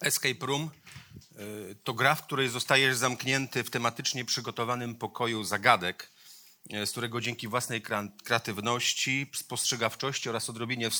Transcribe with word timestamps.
Escape 0.00 0.46
Room 0.46 0.70
y, 1.38 1.76
to 1.84 1.94
gra, 1.94 2.14
w 2.14 2.26
której 2.26 2.48
zostajesz 2.48 2.96
zamknięty 2.96 3.64
w 3.64 3.70
tematycznie 3.70 4.24
przygotowanym 4.24 4.94
pokoju 4.94 5.44
zagadek, 5.44 6.10
y, 6.74 6.86
z 6.86 6.90
którego 6.90 7.20
dzięki 7.20 7.48
własnej 7.48 7.82
kreatywności, 8.24 9.30
spostrzegawczości 9.34 10.28
oraz 10.28 10.50
odrobinie 10.50 10.90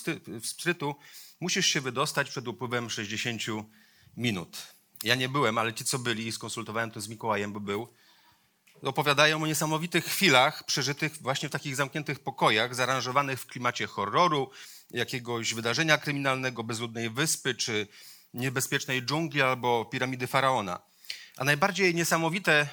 wstrytu 0.43 0.95
musisz 1.41 1.67
się 1.67 1.81
wydostać 1.81 2.31
przed 2.31 2.49
upływem 2.49 2.91
60 2.91 3.43
minut. 4.17 4.67
Ja 5.03 5.15
nie 5.15 5.29
byłem, 5.29 5.59
ale 5.59 5.75
ci, 5.75 5.85
co 5.85 5.99
byli, 5.99 6.27
i 6.27 6.33
skonsultowałem 6.33 6.91
to 6.91 7.01
z 7.01 7.09
Mikołajem, 7.09 7.53
bo 7.53 7.61
był, 7.61 7.89
opowiadają 8.83 9.43
o 9.43 9.47
niesamowitych 9.47 10.05
chwilach 10.05 10.65
przeżytych 10.65 11.23
właśnie 11.23 11.49
w 11.49 11.53
takich 11.53 11.77
zamkniętych 11.77 12.21
pokojach, 12.21 12.75
zaaranżowanych 12.75 13.41
w 13.41 13.47
klimacie 13.47 13.87
horroru, 13.87 14.51
jakiegoś 14.91 15.55
wydarzenia 15.55 15.99
kryminalnego, 15.99 16.65
bezludnej 16.65 17.11
wyspy 17.11 17.55
czy 17.55 17.87
niebezpiecznej 18.39 19.03
dżungli 19.03 19.43
albo 19.43 19.85
piramidy 19.85 20.27
faraona. 20.27 20.81
A 21.37 21.45
najbardziej 21.45 21.95
niesamowite 21.95 22.69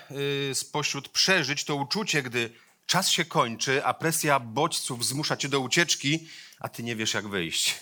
y, 0.51 0.55
spośród 0.55 1.09
przeżyć 1.09 1.63
to 1.63 1.75
uczucie, 1.75 2.23
gdy 2.23 2.49
czas 2.85 3.09
się 3.09 3.25
kończy, 3.25 3.85
a 3.85 3.93
presja 3.93 4.39
bodźców 4.39 5.05
zmusza 5.05 5.37
cię 5.37 5.49
do 5.49 5.59
ucieczki, 5.59 6.27
a 6.59 6.69
ty 6.69 6.83
nie 6.83 6.95
wiesz, 6.95 7.13
jak 7.13 7.27
wyjść. 7.27 7.75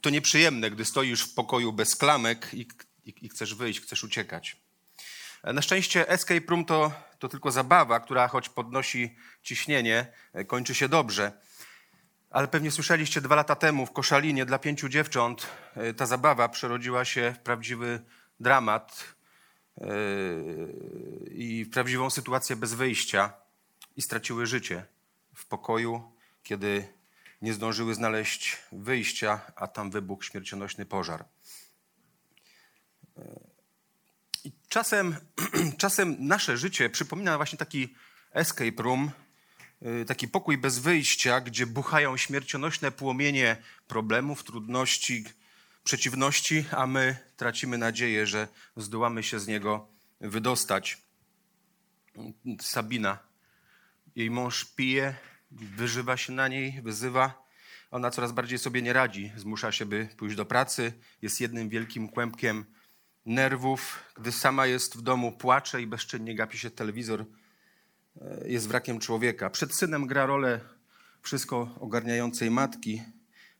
To 0.00 0.10
nieprzyjemne, 0.10 0.70
gdy 0.70 0.84
stoisz 0.84 1.22
w 1.22 1.34
pokoju 1.34 1.72
bez 1.72 1.96
klamek 1.96 2.50
i, 2.52 2.68
i, 3.04 3.14
i 3.22 3.28
chcesz 3.28 3.54
wyjść, 3.54 3.80
chcesz 3.80 4.04
uciekać. 4.04 4.56
Na 5.44 5.62
szczęście 5.62 6.08
escape 6.08 6.46
room 6.48 6.64
to, 6.64 6.92
to 7.18 7.28
tylko 7.28 7.50
zabawa, 7.50 8.00
która 8.00 8.28
choć 8.28 8.48
podnosi 8.48 9.16
ciśnienie, 9.42 10.06
kończy 10.46 10.74
się 10.74 10.88
dobrze. 10.88 11.32
Ale 12.34 12.48
pewnie 12.48 12.70
słyszeliście 12.70 13.20
dwa 13.20 13.34
lata 13.34 13.56
temu 13.56 13.86
w 13.86 13.92
Koszalinie 13.92 14.46
dla 14.46 14.58
pięciu 14.58 14.88
dziewcząt 14.88 15.46
e, 15.74 15.94
ta 15.94 16.06
zabawa 16.06 16.48
przerodziła 16.48 17.04
się 17.04 17.34
w 17.36 17.38
prawdziwy 17.38 18.00
dramat 18.40 19.14
e, 19.80 19.86
i 21.30 21.64
w 21.64 21.70
prawdziwą 21.70 22.10
sytuację 22.10 22.56
bez 22.56 22.74
wyjścia 22.74 23.32
i 23.96 24.02
straciły 24.02 24.46
życie 24.46 24.86
w 25.34 25.46
pokoju, 25.46 26.12
kiedy 26.42 26.88
nie 27.42 27.54
zdążyły 27.54 27.94
znaleźć 27.94 28.56
wyjścia, 28.72 29.40
a 29.56 29.66
tam 29.66 29.90
wybuchł 29.90 30.22
śmiercionośny 30.22 30.86
pożar. 30.86 31.24
E, 33.16 33.22
I 34.44 34.52
czasem, 34.68 35.16
czasem 35.78 36.16
nasze 36.18 36.56
życie 36.56 36.90
przypomina 36.90 37.36
właśnie 37.36 37.58
taki 37.58 37.94
escape 38.32 38.82
room, 38.82 39.10
taki 40.06 40.28
pokój 40.28 40.58
bez 40.58 40.78
wyjścia, 40.78 41.40
gdzie 41.40 41.66
buchają 41.66 42.16
śmiercionośne 42.16 42.90
płomienie 42.90 43.56
problemów, 43.88 44.44
trudności, 44.44 45.24
przeciwności, 45.84 46.64
a 46.70 46.86
my 46.86 47.16
tracimy 47.36 47.78
nadzieję, 47.78 48.26
że 48.26 48.48
zdołamy 48.76 49.22
się 49.22 49.40
z 49.40 49.46
niego 49.46 49.88
wydostać. 50.20 50.98
Sabina, 52.60 53.18
jej 54.16 54.30
mąż 54.30 54.64
pije, 54.64 55.14
wyżywa 55.50 56.16
się 56.16 56.32
na 56.32 56.48
niej, 56.48 56.82
wyzywa. 56.82 57.44
Ona 57.90 58.10
coraz 58.10 58.32
bardziej 58.32 58.58
sobie 58.58 58.82
nie 58.82 58.92
radzi, 58.92 59.32
zmusza 59.36 59.72
się, 59.72 59.86
by 59.86 60.08
pójść 60.16 60.36
do 60.36 60.44
pracy, 60.44 60.92
jest 61.22 61.40
jednym 61.40 61.68
wielkim 61.68 62.08
kłębkiem 62.08 62.64
nerwów. 63.26 63.98
Gdy 64.16 64.32
sama 64.32 64.66
jest 64.66 64.96
w 64.96 65.02
domu, 65.02 65.32
płacze 65.32 65.82
i 65.82 65.86
bezczynnie 65.86 66.34
gapi 66.34 66.58
się 66.58 66.70
telewizor 66.70 67.24
jest 68.44 68.68
wrakiem 68.68 68.98
człowieka. 68.98 69.50
Przed 69.50 69.74
synem 69.74 70.06
gra 70.06 70.26
rolę 70.26 70.60
wszystko 71.22 71.68
ogarniającej 71.80 72.50
matki, 72.50 73.02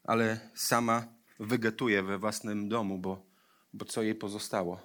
ale 0.03 0.39
sama 0.55 1.07
wygetuje 1.39 2.03
we 2.03 2.17
własnym 2.17 2.69
domu, 2.69 2.97
bo, 2.97 3.25
bo 3.73 3.85
co 3.85 4.01
jej 4.01 4.15
pozostało? 4.15 4.79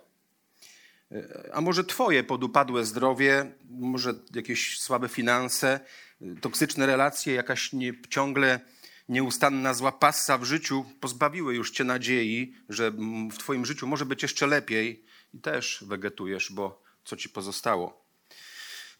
E, 1.13 1.51
a 1.53 1.61
może 1.61 1.85
twoje 1.85 2.25
podupadłe 2.25 2.85
zdrowie, 2.85 3.53
może 3.71 4.15
jakieś 4.35 4.81
słabe 4.81 5.09
finanse, 5.09 5.81
toksyczne 6.41 6.87
relacje, 6.87 7.35
jakaś 7.35 7.73
nie, 7.73 7.93
ciągle 8.09 8.61
nieustanna 9.09 9.75
zła 9.75 9.93
passa 9.93 10.39
w 10.39 10.45
życiu 10.45 10.85
pozbawiły 11.01 11.55
już 11.55 11.71
cię 11.71 11.85
nadziei, 11.85 12.55
że 12.69 12.91
w 13.31 13.39
twoim 13.39 13.67
życiu 13.67 13.87
może 13.87 14.07
być 14.07 14.23
jeszcze 14.23 14.47
lepiej 14.47 15.05
i 15.35 15.39
też 15.39 15.85
wegetujesz, 15.87 16.53
bo 16.53 16.83
co 17.05 17.17
ci 17.17 17.29
pozostało? 17.29 18.10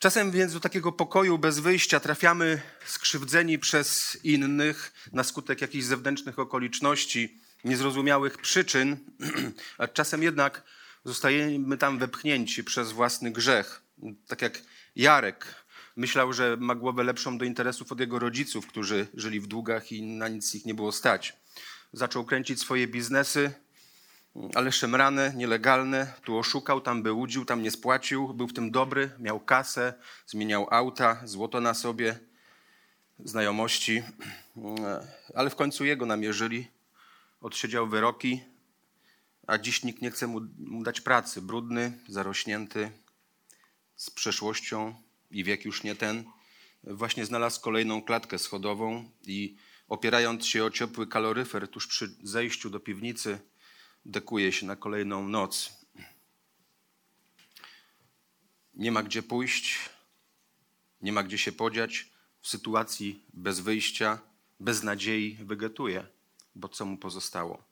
Czasem 0.01 0.31
więc 0.31 0.53
do 0.53 0.61
takiego 0.61 0.93
pokoju 0.93 1.39
bez 1.39 1.59
wyjścia 1.59 2.01
trafiamy 2.01 2.63
skrzywdzeni 2.87 3.59
przez 3.59 4.19
innych 4.25 4.93
na 5.13 5.25
skutek 5.25 5.61
jakichś 5.61 5.85
zewnętrznych 5.85 6.39
okoliczności, 6.39 7.41
niezrozumiałych 7.65 8.39
przyczyn, 8.39 8.97
a 9.79 9.89
czasem 9.89 10.23
jednak 10.23 10.63
zostajemy 11.05 11.77
tam 11.77 11.99
wepchnięci 11.99 12.65
przez 12.65 12.93
własny 12.93 13.31
grzech. 13.31 13.83
Tak 14.27 14.43
jak 14.43 14.63
Jarek 14.97 15.55
myślał, 15.97 16.33
że 16.33 16.57
ma 16.61 16.75
głowę 16.75 17.05
lepszą 17.05 17.39
do 17.39 17.45
interesów 17.45 17.93
od 17.93 18.01
jego 18.01 18.19
rodziców, 18.19 18.67
którzy 18.67 19.07
żyli 19.15 19.41
w 19.41 19.47
długach 19.47 19.93
i 19.93 20.03
na 20.03 20.29
nic 20.29 20.55
ich 20.55 20.67
nie 20.67 20.75
było 20.75 20.93
stać. 20.93 21.37
Zaczął 21.93 22.25
kręcić 22.25 22.61
swoje 22.61 22.87
biznesy, 22.87 23.53
ale 24.55 24.73
szemrane, 24.73 25.33
nielegalne. 25.37 26.13
Tu 26.25 26.39
oszukał, 26.39 26.81
tam 26.81 27.03
wyłudził, 27.03 27.45
tam 27.45 27.63
nie 27.63 27.71
spłacił. 27.71 28.35
Był 28.35 28.49
w 28.49 28.53
tym 28.53 28.71
dobry, 28.71 29.11
miał 29.19 29.41
kasę, 29.41 29.95
zmieniał 30.27 30.67
auta, 30.71 31.21
złoto 31.25 31.61
na 31.61 31.75
sobie, 31.75 32.19
znajomości. 33.19 34.03
Ale 35.35 35.51
w 35.51 35.57
końcu 35.57 35.85
jego 35.85 36.07
namierzyli. 36.07 36.69
Odsiedział 37.41 37.89
wyroki, 37.89 38.41
a 39.47 39.59
dziś 39.59 39.85
nikt 39.85 40.03
nie 40.03 40.11
chce 40.11 40.27
mu, 40.27 40.41
mu 40.59 40.83
dać 40.83 41.01
pracy. 41.01 41.43
Brudny, 41.43 41.93
zarośnięty, 42.09 42.91
z 43.97 44.11
przeszłością 44.11 44.95
i 45.31 45.45
wiek 45.45 45.65
już 45.65 45.83
nie 45.83 45.95
ten. 45.97 46.25
Właśnie 46.85 47.27
znalazł 47.27 47.61
kolejną 47.61 48.03
klatkę 48.03 48.39
schodową 48.39 49.11
i 49.27 49.57
opierając 49.89 50.47
się 50.47 50.65
o 50.65 50.71
ciepły 50.71 51.07
kaloryfer 51.07 51.69
tuż 51.69 51.87
przy 51.87 52.17
zejściu 52.23 52.71
do 52.71 52.81
piwnicy, 52.81 53.39
dekuje 54.05 54.53
się 54.53 54.67
na 54.67 54.77
kolejną 54.77 55.29
noc. 55.29 55.81
Nie 58.75 58.93
ma 58.93 59.03
gdzie 59.03 59.23
pójść, 59.23 59.79
nie 61.03 61.13
ma 61.13 61.23
gdzie 61.23 61.39
się 61.39 61.53
podziać. 61.53 62.09
W 62.41 62.49
sytuacji 62.49 63.25
bez 63.33 63.61
wyjścia, 63.61 64.19
bez 64.61 64.83
nadziei 64.83 65.39
wegetuje, 65.41 66.07
bo 66.55 66.69
co 66.69 66.85
mu 66.85 66.97
pozostało? 66.97 67.63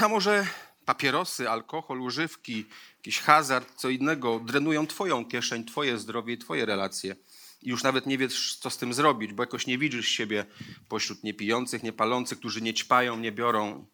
A 0.00 0.08
może 0.08 0.46
papierosy, 0.84 1.50
alkohol, 1.50 2.00
używki, 2.00 2.64
jakiś 2.96 3.20
hazard, 3.20 3.74
co 3.76 3.88
innego 3.88 4.40
drenują 4.40 4.86
Twoją 4.86 5.24
kieszeń, 5.24 5.64
Twoje 5.64 5.98
zdrowie 5.98 6.34
i 6.34 6.38
Twoje 6.38 6.66
relacje. 6.66 7.16
I 7.62 7.68
już 7.68 7.82
nawet 7.82 8.06
nie 8.06 8.18
wiesz, 8.18 8.56
co 8.56 8.70
z 8.70 8.78
tym 8.78 8.94
zrobić, 8.94 9.32
bo 9.32 9.42
jakoś 9.42 9.66
nie 9.66 9.78
widzisz 9.78 10.08
siebie 10.08 10.44
pośród 10.88 11.24
niepijących, 11.24 11.82
niepalących, 11.82 12.38
którzy 12.38 12.60
nie 12.60 12.74
ćpają, 12.74 13.16
nie 13.16 13.32
biorą, 13.32 13.86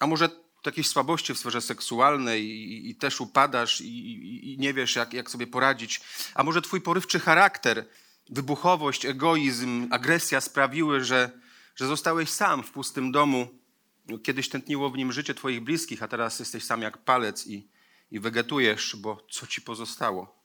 a 0.00 0.06
może 0.06 0.28
jakieś 0.66 0.88
słabości 0.88 1.34
w 1.34 1.38
sferze 1.38 1.60
seksualnej 1.60 2.44
i, 2.44 2.90
i 2.90 2.94
też 2.94 3.20
upadasz 3.20 3.80
i, 3.80 4.12
i, 4.12 4.52
i, 4.52 4.58
nie 4.58 4.74
wiesz, 4.74 4.96
jak, 4.96 5.12
jak 5.12 5.30
sobie 5.30 5.46
poradzić. 5.46 6.00
A 6.34 6.42
może 6.42 6.62
twój 6.62 6.80
porywczy 6.80 7.20
charakter, 7.20 7.86
wybuchowość, 8.30 9.06
egoizm, 9.06 9.88
agresja 9.90 10.40
sprawiły, 10.40 11.04
że, 11.04 11.30
że 11.76 11.86
zostałeś 11.86 12.28
sam 12.30 12.62
w 12.62 12.70
pustym 12.70 13.12
domu. 13.12 13.48
Kiedyś 14.22 14.48
tętniło 14.48 14.90
w 14.90 14.96
nim 14.96 15.12
życie 15.12 15.34
twoich 15.34 15.60
bliskich, 15.60 16.02
a 16.02 16.08
teraz 16.08 16.38
jesteś 16.38 16.64
sam 16.64 16.82
jak 16.82 16.98
palec 16.98 17.46
i, 17.46 17.68
i 18.10 18.20
wegetujesz, 18.20 18.96
bo 18.96 19.26
co 19.30 19.46
ci 19.46 19.62
pozostało? 19.62 20.35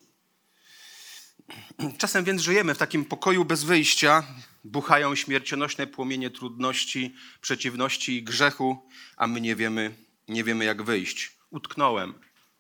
Czasem 1.98 2.24
więc 2.24 2.42
żyjemy 2.42 2.75
w 2.75 2.77
takim 2.77 3.06
pokoju 3.06 3.45
bez 3.45 3.63
wyjścia, 3.63 4.24
buchają 4.63 5.15
śmiercionośne 5.15 5.88
płomienie 5.88 6.30
trudności, 6.30 7.15
przeciwności 7.42 8.18
i 8.18 8.24
grzechu, 8.24 8.89
a 9.18 9.27
my 9.27 9.42
nie 9.42 9.56
wiemy, 9.56 9.95
nie 10.27 10.44
wiemy 10.44 10.65
jak 10.65 10.83
wyjść. 10.83 11.31
Utknąłem, 11.50 12.13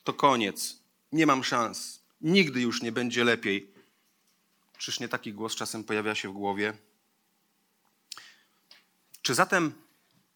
to 0.03 0.13
koniec, 0.13 0.79
nie 1.11 1.25
mam 1.25 1.43
szans, 1.43 2.01
nigdy 2.21 2.61
już 2.61 2.81
nie 2.81 2.91
będzie 2.91 3.23
lepiej. 3.23 3.73
Czyż 4.77 4.99
nie 4.99 5.07
taki 5.07 5.33
głos 5.33 5.55
czasem 5.55 5.83
pojawia 5.83 6.15
się 6.15 6.29
w 6.29 6.33
głowie? 6.33 6.73
Czy 9.21 9.35
zatem 9.35 9.73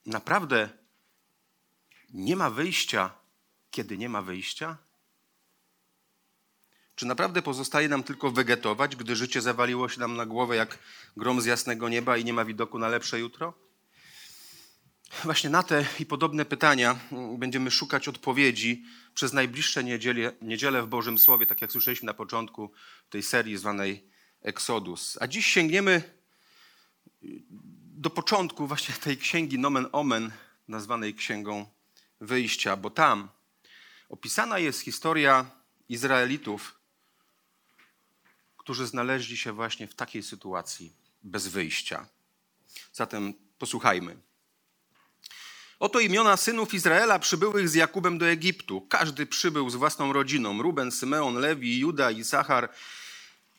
naprawdę 0.06 0.70
nie 2.14 2.36
ma 2.36 2.50
wyjścia, 2.50 3.14
kiedy 3.72 3.98
nie 3.98 4.10
ma 4.10 4.22
wyjścia? 4.22 4.78
Czy 6.96 7.06
naprawdę 7.06 7.42
pozostaje 7.42 7.90
nam 7.90 8.04
tylko 8.04 8.32
wegetować, 8.32 8.96
gdy 8.96 9.16
życie 9.16 9.42
zawaliło 9.42 9.90
się 9.90 10.00
nam 10.00 10.16
na 10.16 10.26
głowę 10.26 10.56
jak 10.56 10.80
grom 11.18 11.42
z 11.42 11.46
jasnego 11.46 11.90
nieba 11.90 12.18
i 12.18 12.26
nie 12.26 12.34
ma 12.34 12.46
widoku 12.46 12.80
na 12.80 12.88
lepsze 12.88 13.20
jutro? 13.20 13.54
Właśnie 15.24 15.50
na 15.50 15.64
te 15.64 15.86
i 16.00 16.06
podobne 16.06 16.46
pytania 16.46 17.00
będziemy 17.38 17.72
szukać 17.72 18.08
odpowiedzi 18.08 18.86
przez 19.14 19.34
najbliższe 19.34 19.84
niedzielę, 19.84 20.32
niedzielę 20.42 20.82
w 20.84 20.88
Bożym 20.88 21.18
Słowie, 21.20 21.46
tak 21.46 21.62
jak 21.62 21.72
słyszeliśmy 21.72 22.06
na 22.06 22.14
początku 22.14 22.72
tej 23.10 23.24
serii 23.24 23.58
zwanej 23.58 24.10
Exodus. 24.42 25.18
A 25.22 25.28
dziś 25.28 25.46
sięgniemy 25.46 26.02
do 27.98 28.10
początku 28.10 28.68
właśnie 28.68 28.96
tej 28.96 29.18
księgi 29.18 29.60
Nomen 29.60 29.88
Omen, 29.92 30.32
nazwanej 30.68 31.14
Księgą 31.14 31.66
Wyjścia, 32.22 32.76
bo 32.78 32.90
tam 32.90 33.30
opisana 34.10 34.60
jest 34.60 34.82
historia 34.82 35.46
Izraelitów, 35.90 36.75
którzy 38.66 38.88
znaleźli 38.88 39.38
się 39.38 39.54
właśnie 39.54 39.88
w 39.88 39.96
takiej 39.96 40.24
sytuacji 40.24 40.94
bez 41.24 41.48
wyjścia. 41.48 42.08
Zatem 42.94 43.34
posłuchajmy. 43.60 44.18
Oto 45.80 46.00
imiona 46.00 46.38
synów 46.38 46.74
Izraela 46.74 47.20
przybyłych 47.20 47.70
z 47.70 47.74
Jakubem 47.74 48.18
do 48.18 48.28
Egiptu. 48.28 48.82
Każdy 48.82 49.26
przybył 49.26 49.70
z 49.70 49.76
własną 49.76 50.14
rodziną. 50.14 50.62
Ruben, 50.62 50.92
Symeon, 50.92 51.36
Lewi, 51.36 51.80
Juda 51.80 52.12
i 52.12 52.24
Sachar, 52.24 52.70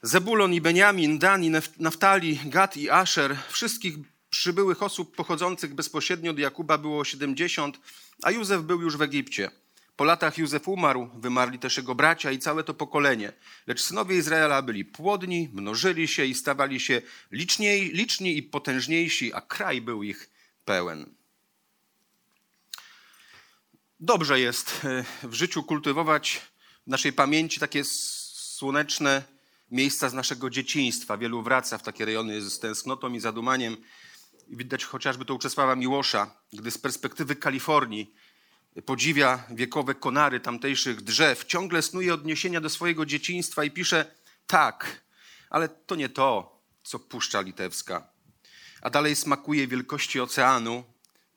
Zebulon 0.03 0.55
i 0.55 0.61
Beniamin, 0.61 1.19
Dan 1.19 1.45
i 1.45 1.51
Naftali, 1.79 2.41
Gad 2.45 2.77
i 2.77 2.91
Asher. 2.91 3.37
Wszystkich 3.49 3.95
przybyłych 4.31 4.83
osób 4.83 5.17
pochodzących 5.17 5.75
bezpośrednio 5.75 6.31
od 6.31 6.39
Jakuba 6.39 6.79
było 6.79 7.05
70, 7.05 7.81
a 8.23 8.31
Józef 8.31 8.63
był 8.63 8.81
już 8.83 8.97
w 8.97 9.03
Egipcie. 9.03 9.51
Po 9.97 10.05
latach 10.05 10.39
Józef 10.39 10.69
umarł, 10.69 11.11
wymarli 11.15 11.59
też 11.59 11.77
jego 11.77 11.95
bracia 11.95 12.33
i 12.33 12.39
całe 12.39 12.65
to 12.65 12.75
pokolenie. 12.75 13.33
Lecz 13.67 13.83
synowie 13.83 14.17
Izraela 14.17 14.63
byli 14.63 14.85
płodni, 14.85 15.49
mnożyli 15.53 16.09
się 16.09 16.25
i 16.25 16.35
stawali 16.35 16.81
się 16.81 17.03
liczniej, 17.31 17.91
liczni 17.93 18.37
i 18.39 18.43
potężniejsi, 18.43 19.33
a 19.33 19.41
kraj 19.41 19.81
był 19.81 20.03
ich 20.03 20.31
pełen. 20.65 21.15
Dobrze 24.01 24.41
jest 24.41 24.85
e, 24.85 25.05
w 25.29 25.35
życiu 25.35 25.63
kultywować 25.63 26.43
w 26.87 26.91
naszej 26.91 27.13
pamięci 27.13 27.61
takie 27.61 27.85
słoneczne 27.85 29.23
miejsca 29.71 30.09
z 30.09 30.15
naszego 30.15 30.51
dzieciństwa. 30.51 31.19
Wielu 31.19 31.43
wraca 31.43 31.79
w 31.79 31.83
takie 31.83 32.05
rejony 32.05 32.41
z 32.41 32.59
tęsknotą 32.59 33.13
i 33.13 33.21
zadumaniem. 33.21 33.77
Widać 34.49 34.85
chociażby 34.85 35.25
to 35.25 35.35
u 35.35 35.39
Czesława 35.39 35.77
Miłosza, 35.77 36.31
gdy 36.53 36.71
z 36.71 36.79
perspektywy 36.79 37.37
Kalifornii 37.37 38.15
podziwia 38.85 39.45
wiekowe 39.51 39.95
konary 39.95 40.41
tamtejszych 40.41 41.03
drzew, 41.03 41.45
ciągle 41.45 41.83
snuje 41.83 42.15
odniesienia 42.15 42.61
do 42.61 42.71
swojego 42.71 43.07
dzieciństwa 43.07 43.65
i 43.65 43.71
pisze 43.71 44.15
tak, 44.47 45.01
ale 45.51 45.69
to 45.69 45.95
nie 45.95 46.09
to, 46.09 46.61
co 46.83 46.99
Puszcza 46.99 47.41
Litewska. 47.41 48.09
A 48.83 48.91
dalej 48.91 49.17
smakuje 49.17 49.67
wielkości 49.67 50.21
oceanu, 50.21 50.85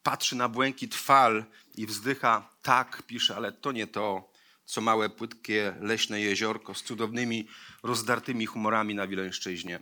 patrzy 0.04 0.36
na 0.36 0.50
błękit 0.50 0.96
fal 0.96 1.46
i 1.76 1.86
wzdycha 1.86 2.50
tak, 2.62 3.04
pisze, 3.08 3.36
ale 3.36 3.52
to 3.52 3.72
nie 3.72 3.88
to, 3.88 4.32
co 4.66 4.82
małe, 4.82 5.10
płytkie, 5.10 5.76
leśne 5.82 6.22
jeziorko 6.22 6.74
z 6.74 6.84
cudownymi, 6.84 7.48
rozdartymi 7.84 8.46
humorami 8.46 8.96
na 8.96 9.08
Wileńszczyźnie. 9.08 9.80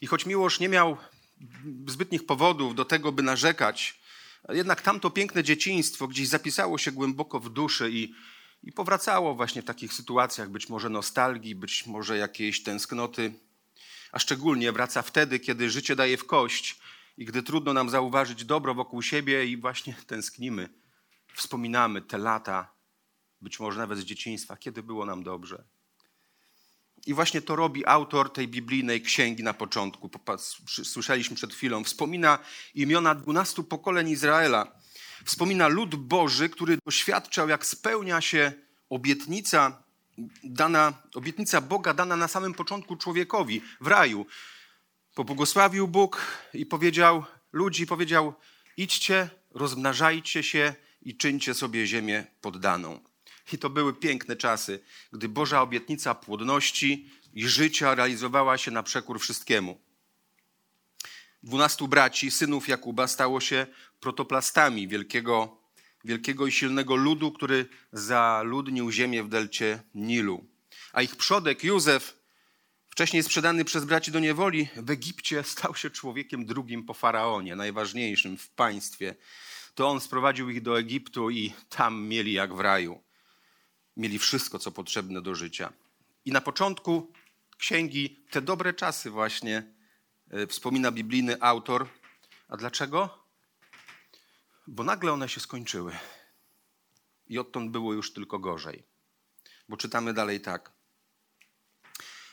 I 0.00 0.06
choć 0.06 0.26
Miłosz 0.26 0.60
nie 0.60 0.68
miał 0.68 0.96
zbytnich 1.86 2.26
powodów 2.26 2.74
do 2.74 2.84
tego, 2.84 3.12
by 3.12 3.22
narzekać, 3.22 4.01
jednak 4.48 4.82
tamto 4.82 5.10
piękne 5.10 5.44
dzieciństwo 5.44 6.08
gdzieś 6.08 6.28
zapisało 6.28 6.78
się 6.78 6.92
głęboko 6.92 7.40
w 7.40 7.48
duszy 7.48 7.90
i, 7.90 8.14
i 8.62 8.72
powracało 8.72 9.34
właśnie 9.34 9.62
w 9.62 9.64
takich 9.64 9.92
sytuacjach, 9.92 10.50
być 10.50 10.68
może 10.68 10.88
nostalgii, 10.88 11.54
być 11.54 11.86
może 11.86 12.18
jakiejś 12.18 12.62
tęsknoty, 12.62 13.32
a 14.12 14.18
szczególnie 14.18 14.72
wraca 14.72 15.02
wtedy, 15.02 15.40
kiedy 15.40 15.70
życie 15.70 15.96
daje 15.96 16.16
w 16.16 16.26
kość 16.26 16.78
i 17.18 17.24
gdy 17.24 17.42
trudno 17.42 17.72
nam 17.72 17.90
zauważyć 17.90 18.44
dobro 18.44 18.74
wokół 18.74 19.02
siebie 19.02 19.46
i 19.46 19.56
właśnie 19.56 19.94
tęsknimy, 20.06 20.68
wspominamy 21.34 22.02
te 22.02 22.18
lata, 22.18 22.72
być 23.40 23.60
może 23.60 23.78
nawet 23.78 23.98
z 23.98 24.04
dzieciństwa, 24.04 24.56
kiedy 24.56 24.82
było 24.82 25.06
nam 25.06 25.22
dobrze. 25.22 25.64
I 27.06 27.14
właśnie 27.14 27.42
to 27.42 27.56
robi 27.56 27.86
autor 27.86 28.32
tej 28.32 28.48
biblijnej 28.48 29.02
księgi 29.02 29.42
na 29.42 29.54
początku. 29.54 30.10
Słyszeliśmy 30.66 31.36
przed 31.36 31.54
chwilą. 31.54 31.84
Wspomina 31.84 32.38
imiona 32.74 33.14
dwunastu 33.14 33.64
pokoleń 33.64 34.08
Izraela. 34.08 34.72
Wspomina 35.24 35.68
lud 35.68 35.94
Boży, 35.94 36.48
który 36.48 36.78
doświadczał, 36.84 37.48
jak 37.48 37.66
spełnia 37.66 38.20
się 38.20 38.52
obietnica, 38.90 39.82
dana, 40.44 40.92
obietnica 41.14 41.60
Boga 41.60 41.94
dana 41.94 42.16
na 42.16 42.28
samym 42.28 42.54
początku 42.54 42.96
człowiekowi 42.96 43.62
w 43.80 43.86
raju. 43.86 44.26
Pobłogosławił 45.14 45.88
Bóg 45.88 46.20
i 46.54 46.66
powiedział 46.66 47.24
ludzi, 47.52 47.86
powiedział 47.86 48.34
idźcie, 48.76 49.30
rozmnażajcie 49.50 50.42
się 50.42 50.74
i 51.02 51.16
czyńcie 51.16 51.54
sobie 51.54 51.86
ziemię 51.86 52.26
poddaną. 52.40 53.11
I 53.52 53.58
to 53.58 53.70
były 53.70 53.94
piękne 53.94 54.36
czasy, 54.36 54.80
gdy 55.12 55.28
Boża 55.28 55.62
obietnica 55.62 56.14
płodności 56.14 57.10
i 57.34 57.48
życia 57.48 57.94
realizowała 57.94 58.58
się 58.58 58.70
na 58.70 58.82
przekór 58.82 59.20
wszystkiemu. 59.20 59.80
Dwunastu 61.42 61.88
braci, 61.88 62.30
synów 62.30 62.68
Jakuba, 62.68 63.06
stało 63.06 63.40
się 63.40 63.66
protoplastami 64.00 64.88
wielkiego, 64.88 65.58
wielkiego 66.04 66.46
i 66.46 66.52
silnego 66.52 66.96
ludu, 66.96 67.32
który 67.32 67.66
zaludnił 67.92 68.90
ziemię 68.90 69.22
w 69.22 69.28
delcie 69.28 69.82
Nilu. 69.94 70.44
A 70.92 71.02
ich 71.02 71.16
przodek 71.16 71.64
Józef, 71.64 72.18
wcześniej 72.90 73.22
sprzedany 73.22 73.64
przez 73.64 73.84
braci 73.84 74.12
do 74.12 74.20
niewoli, 74.20 74.68
w 74.76 74.90
Egipcie 74.90 75.42
stał 75.42 75.74
się 75.74 75.90
człowiekiem 75.90 76.46
drugim 76.46 76.84
po 76.84 76.94
faraonie, 76.94 77.56
najważniejszym 77.56 78.36
w 78.36 78.48
państwie. 78.50 79.14
To 79.74 79.88
on 79.88 80.00
sprowadził 80.00 80.50
ich 80.50 80.62
do 80.62 80.78
Egiptu 80.78 81.30
i 81.30 81.52
tam 81.68 82.02
mieli 82.02 82.32
jak 82.32 82.54
w 82.54 82.60
raju 82.60 83.02
mieli 83.96 84.18
wszystko, 84.18 84.58
co 84.58 84.72
potrzebne 84.72 85.22
do 85.22 85.34
życia. 85.34 85.72
I 86.24 86.32
na 86.32 86.40
początku 86.40 87.12
księgi 87.58 88.24
te 88.30 88.42
dobre 88.42 88.74
czasy 88.74 89.10
właśnie 89.10 89.74
e, 90.30 90.46
wspomina 90.46 90.92
biblijny 90.92 91.42
autor. 91.42 91.88
A 92.48 92.56
dlaczego? 92.56 93.24
Bo 94.66 94.84
nagle 94.84 95.12
one 95.12 95.28
się 95.28 95.40
skończyły. 95.40 95.96
I 97.26 97.38
odtąd 97.38 97.70
było 97.70 97.92
już 97.92 98.12
tylko 98.12 98.38
gorzej. 98.38 98.82
Bo 99.68 99.76
czytamy 99.76 100.14
dalej 100.14 100.40
tak. 100.40 100.72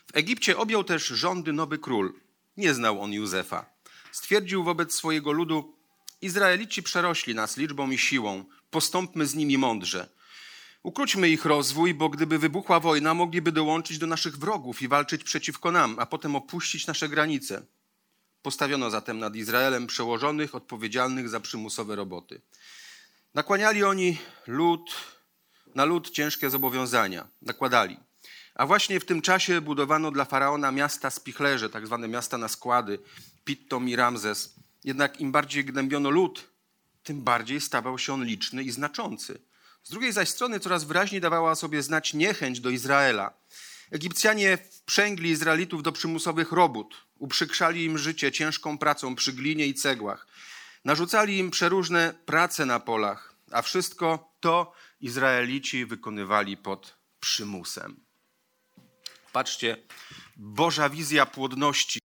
W 0.08 0.16
Egipcie 0.16 0.58
objął 0.58 0.84
też 0.84 1.08
rządy 1.08 1.54
nowy 1.54 1.78
król. 1.78 2.14
Nie 2.58 2.74
znał 2.74 3.02
on 3.02 3.14
Józefa. 3.14 3.66
Stwierdził 4.12 4.64
wobec 4.64 4.94
swojego 4.94 5.32
ludu: 5.32 5.78
Izraelici 6.22 6.84
przerośli 6.84 7.36
nas 7.36 7.58
liczbą 7.58 7.92
i 7.92 7.98
siłą, 7.98 8.46
postąpmy 8.70 9.26
z 9.26 9.36
nimi 9.36 9.58
mądrze. 9.58 10.10
Ukróćmy 10.84 11.30
ich 11.30 11.46
rozwój, 11.46 11.94
bo 11.94 12.10
gdyby 12.10 12.40
wybuchła 12.40 12.80
wojna, 12.80 13.14
mogliby 13.14 13.52
dołączyć 13.52 13.98
do 13.98 14.08
naszych 14.08 14.38
wrogów 14.38 14.82
i 14.82 14.88
walczyć 14.88 15.24
przeciwko 15.24 15.72
nam, 15.72 15.96
a 16.00 16.06
potem 16.06 16.36
opuścić 16.36 16.88
nasze 16.88 17.10
granice. 17.10 17.66
Postawiono 18.42 18.90
zatem 18.90 19.20
nad 19.20 19.36
Izraelem 19.36 19.88
przełożonych 19.88 20.56
odpowiedzialnych 20.56 21.30
za 21.30 21.40
przymusowe 21.40 21.96
roboty. 21.96 22.42
Nakłaniali 23.34 23.84
oni 23.84 24.18
lud, 24.48 24.92
na 25.76 25.86
lud 25.86 26.10
ciężkie 26.10 26.50
zobowiązania, 26.50 27.28
nakładali. 27.42 27.98
A 28.56 28.66
właśnie 28.66 29.00
w 29.00 29.06
tym 29.06 29.22
czasie 29.22 29.62
budowano 29.62 30.12
dla 30.12 30.26
faraona 30.26 30.72
miasta 30.72 31.10
spichlerze, 31.10 31.70
tak 31.70 31.88
zwane 31.88 32.08
miasta 32.08 32.38
na 32.38 32.48
składy, 32.48 33.00
Pittom 33.46 33.90
i 33.90 33.96
Ramzes. 33.96 34.56
Jednak 34.84 35.22
im 35.22 35.32
bardziej 35.32 35.66
gnębiono 35.66 36.10
lud, 36.10 36.50
tym 37.04 37.22
bardziej 37.22 37.62
stawał 37.62 37.98
się 37.98 38.14
on 38.14 38.26
liczny 38.26 38.64
i 38.64 38.72
znaczący. 38.72 39.49
Z 39.90 39.92
drugiej 39.92 40.12
zaś 40.14 40.30
strony 40.30 40.60
coraz 40.60 40.84
wyraźniej 40.84 41.22
dawała 41.22 41.56
sobie 41.56 41.84
znać 41.84 42.14
niechęć 42.14 42.60
do 42.60 42.70
Izraela. 42.70 43.34
Egipcjanie 43.92 44.58
wprzęgli 44.58 45.30
Izraelitów 45.30 45.84
do 45.84 45.92
przymusowych 45.92 46.52
robót, 46.52 47.06
uprzykrzali 47.16 47.86
im 47.86 47.98
życie 47.98 48.32
ciężką 48.32 48.78
pracą 48.78 49.16
przy 49.16 49.34
glinie 49.34 49.68
i 49.68 49.74
cegłach, 49.74 50.28
narzucali 50.86 51.38
im 51.38 51.52
przeróżne 51.52 52.14
prace 52.26 52.66
na 52.66 52.80
polach, 52.80 53.36
a 53.52 53.62
wszystko 53.62 54.34
to 54.40 54.74
Izraelici 55.02 55.86
wykonywali 55.86 56.58
pod 56.58 56.98
przymusem. 57.20 58.00
Patrzcie, 59.34 59.78
Boża 60.38 60.90
wizja 60.90 61.26
płodności 61.26 62.00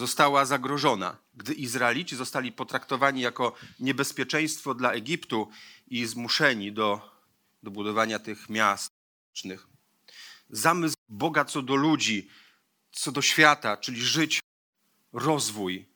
została 0.00 0.44
zagrożona, 0.44 1.16
gdy 1.34 1.54
Izraelici 1.54 2.16
zostali 2.16 2.52
potraktowani 2.52 3.20
jako 3.20 3.54
niebezpieczeństwo 3.80 4.74
dla 4.74 4.92
Egiptu 4.92 5.48
i 5.86 6.06
zmuszeni 6.06 6.72
do, 6.72 6.88
do 7.62 7.70
budowania 7.70 8.18
tych 8.18 8.48
miast. 8.48 8.90
Zamysł 10.50 10.96
Boga 11.08 11.44
co 11.44 11.62
do 11.62 11.76
ludzi, 11.76 12.28
co 12.92 13.12
do 13.12 13.22
świata, 13.22 13.76
czyli 13.76 14.02
życie, 14.02 14.40
rozwój, 15.12 15.88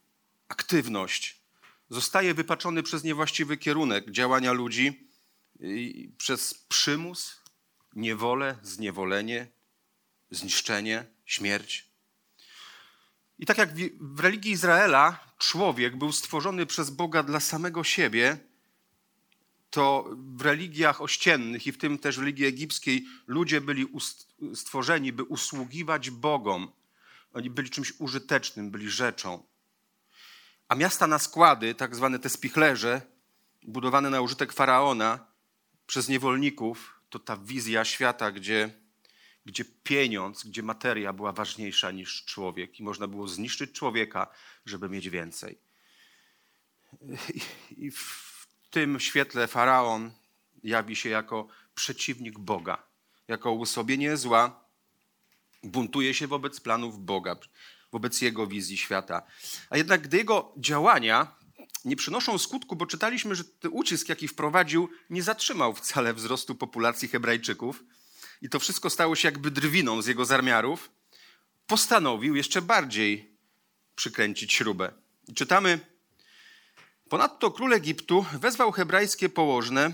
aktywność, 0.47 1.41
zostaje 1.89 2.33
wypaczony 2.33 2.83
przez 2.83 3.03
niewłaściwy 3.03 3.57
kierunek 3.57 4.11
działania 4.11 4.51
ludzi, 4.51 5.09
i 5.59 6.11
przez 6.17 6.53
przymus, 6.53 7.41
niewolę, 7.95 8.57
zniewolenie, 8.61 9.47
zniszczenie, 10.31 11.05
śmierć. 11.25 11.94
I 13.39 13.45
tak 13.45 13.57
jak 13.57 13.69
w 13.99 14.19
religii 14.19 14.51
Izraela 14.51 15.19
człowiek 15.37 15.95
był 15.95 16.11
stworzony 16.11 16.65
przez 16.65 16.89
Boga 16.89 17.23
dla 17.23 17.39
samego 17.39 17.83
siebie, 17.83 18.37
to 19.69 20.09
w 20.17 20.41
religiach 20.41 21.01
ościennych 21.01 21.67
i 21.67 21.71
w 21.71 21.77
tym 21.77 21.97
też 21.97 22.17
w 22.17 22.19
religii 22.19 22.45
egipskiej 22.45 23.05
ludzie 23.27 23.61
byli 23.61 23.87
stworzeni, 24.53 25.13
by 25.13 25.23
usługiwać 25.23 26.09
Bogom. 26.09 26.71
Oni 27.33 27.49
byli 27.49 27.69
czymś 27.69 27.93
użytecznym, 27.99 28.71
byli 28.71 28.89
rzeczą. 28.89 29.43
A 30.67 30.75
miasta 30.75 31.07
na 31.07 31.19
składy, 31.19 31.75
tak 31.75 31.95
zwane 31.95 32.19
te 32.19 32.29
spichlerze, 32.29 33.01
budowane 33.63 34.09
na 34.09 34.21
użytek 34.21 34.53
faraona 34.53 35.25
przez 35.87 36.09
niewolników, 36.09 36.99
to 37.09 37.19
ta 37.19 37.37
wizja 37.37 37.85
świata, 37.85 38.31
gdzie, 38.31 38.69
gdzie 39.45 39.65
pieniądz, 39.83 40.43
gdzie 40.43 40.63
materia 40.63 41.13
była 41.13 41.31
ważniejsza 41.31 41.91
niż 41.91 42.25
człowiek 42.25 42.79
i 42.79 42.83
można 42.83 43.07
było 43.07 43.27
zniszczyć 43.27 43.71
człowieka, 43.71 44.27
żeby 44.65 44.89
mieć 44.89 45.09
więcej. 45.09 45.57
I, 47.77 47.91
w 47.91 48.47
tym 48.71 48.99
świetle 48.99 49.47
faraon 49.47 50.11
jawi 50.63 50.95
się 50.95 51.09
jako 51.09 51.47
przeciwnik 51.75 52.39
Boga, 52.39 52.83
jako 53.27 53.51
uosobienie 53.51 54.17
zła, 54.17 54.65
buntuje 55.63 56.13
się 56.13 56.27
wobec 56.27 56.59
planów 56.59 57.05
Boga, 57.05 57.35
wobec 57.91 58.21
jego 58.21 58.47
wizji 58.47 58.77
świata. 58.77 59.21
A 59.69 59.77
jednak 59.77 60.01
gdy 60.01 60.17
jego 60.17 60.53
działania 60.57 61.35
nie 61.85 61.95
przynoszą 61.95 62.37
skutku, 62.37 62.75
bo 62.75 62.85
czytaliśmy, 62.85 63.35
że 63.35 63.43
ucisk, 63.71 64.09
jaki 64.09 64.27
wprowadził, 64.27 64.89
nie 65.09 65.23
zatrzymał 65.23 65.73
wcale 65.73 66.13
wzrostu 66.13 66.55
populacji 66.55 67.07
Hebrajczyków, 67.07 67.83
i 68.41 68.49
to 68.49 68.59
wszystko 68.59 68.89
stało 68.89 69.15
się 69.15 69.27
jakby 69.27 69.51
drwiną 69.51 70.01
z 70.01 70.07
jego 70.07 70.25
zamiarów, 70.25 70.91
postanowił 71.67 72.35
jeszcze 72.35 72.61
bardziej 72.61 73.35
przykręcić 73.95 74.53
śrubę. 74.53 74.91
I 75.27 75.33
czytamy 75.33 75.79
Ponadto 77.09 77.51
król 77.51 77.73
Egiptu 77.73 78.25
wezwał 78.33 78.71
hebrajskie 78.71 79.29
położne. 79.29 79.93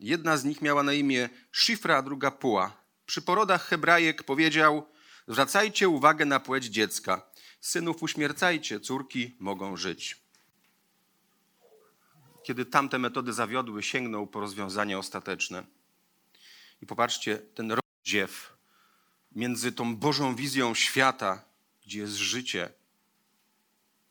Jedna 0.00 0.36
z 0.36 0.44
nich 0.44 0.62
miała 0.62 0.82
na 0.82 0.92
imię 0.92 1.28
Szifra, 1.52 1.96
a 1.96 2.02
druga 2.02 2.30
Puła. 2.30 2.76
Przy 3.06 3.22
porodach 3.22 3.68
Hebrajek 3.68 4.22
powiedział: 4.22 4.88
Zwracajcie 5.28 5.88
uwagę 5.88 6.24
na 6.24 6.40
płeć 6.40 6.64
dziecka. 6.64 7.30
Synów 7.60 8.02
uśmiercajcie, 8.02 8.80
córki 8.80 9.36
mogą 9.38 9.76
żyć. 9.76 10.16
Kiedy 12.42 12.64
tamte 12.64 12.98
metody 12.98 13.32
zawiodły, 13.32 13.82
sięgnął 13.82 14.26
po 14.26 14.40
rozwiązania 14.40 14.98
ostateczne. 14.98 15.75
I 16.82 16.86
popatrzcie, 16.86 17.38
ten 17.38 17.72
rozdziew 17.72 18.56
między 19.32 19.72
tą 19.72 19.96
Bożą 19.96 20.34
wizją 20.34 20.74
świata, 20.74 21.44
gdzie 21.86 21.98
jest 21.98 22.14
życie, 22.14 22.72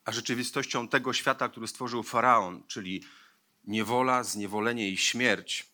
a 0.06 0.12
rzeczywistością 0.12 0.88
tego 0.88 1.14
świata, 1.14 1.50
który 1.50 1.68
stworzył 1.68 2.04
faraon, 2.04 2.64
czyli 2.68 3.04
niewola, 3.64 4.24
zniewolenie 4.24 4.90
i 4.90 4.98
śmierć. 4.98 5.68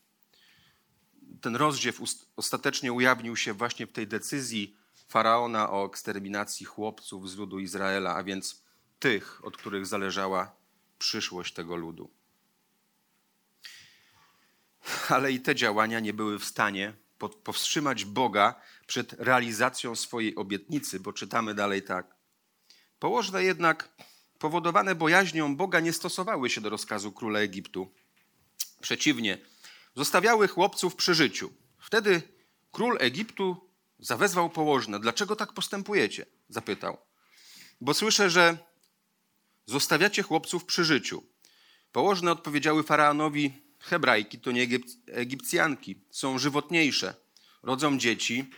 Ten 1.41 1.55
rozdziew 1.55 2.01
ostatecznie 2.36 2.93
ujawnił 2.93 3.36
się 3.36 3.53
właśnie 3.53 3.88
w 3.88 3.91
tej 3.91 4.07
decyzji 4.07 4.75
faraona 5.07 5.69
o 5.69 5.86
eksterminacji 5.86 6.65
chłopców 6.65 7.29
z 7.29 7.36
ludu 7.36 7.60
Izraela, 7.60 8.15
a 8.15 8.24
więc 8.24 8.63
tych, 9.00 9.45
od 9.45 9.57
których 9.57 9.86
zależała 9.86 10.55
przyszłość 11.00 11.53
tego 11.53 11.75
ludu. 11.75 12.21
Ale 15.09 15.31
i 15.31 15.39
te 15.39 15.55
działania 15.55 16.00
nie 16.00 16.13
były 16.13 16.39
w 16.39 16.45
stanie 16.45 16.93
powstrzymać 17.43 18.05
Boga 18.05 18.55
przed 18.88 19.13
realizacją 19.13 19.95
swojej 19.95 20.35
obietnicy, 20.35 21.00
bo 21.00 21.13
czytamy 21.13 21.53
dalej 21.53 21.83
tak. 21.83 22.15
Położne 23.00 23.43
jednak 23.43 23.89
powodowane 24.39 24.95
bojaźnią 24.95 25.55
Boga 25.55 25.79
nie 25.79 25.93
stosowały 25.93 26.50
się 26.50 26.61
do 26.61 26.69
rozkazu 26.69 27.11
króla 27.11 27.39
Egiptu. 27.39 27.93
Przeciwnie, 28.81 29.38
zostawiały 29.95 30.47
chłopców 30.47 30.95
przy 30.95 31.15
życiu. 31.15 31.53
Wtedy 31.79 32.21
król 32.71 32.97
Egiptu 33.00 33.69
zawezwał 34.00 34.50
położne. 34.50 35.00
Dlaczego 35.00 35.35
tak 35.35 35.53
postępujecie? 35.53 36.25
Zapytał. 36.50 36.97
Bo 37.81 37.93
słyszę, 37.93 38.29
że 38.29 38.57
zostawiacie 39.65 40.23
chłopców 40.23 40.65
przy 40.65 40.85
życiu. 40.85 41.23
Położne 41.91 42.31
odpowiedziały 42.31 42.83
faraonowi: 42.83 43.71
Hebrajki 43.81 44.39
to 44.39 44.51
nie 44.51 44.67
Egipcjanki, 45.07 46.01
są 46.09 46.39
żywotniejsze, 46.39 47.13
rodzą 47.63 47.97
dzieci, 47.97 48.50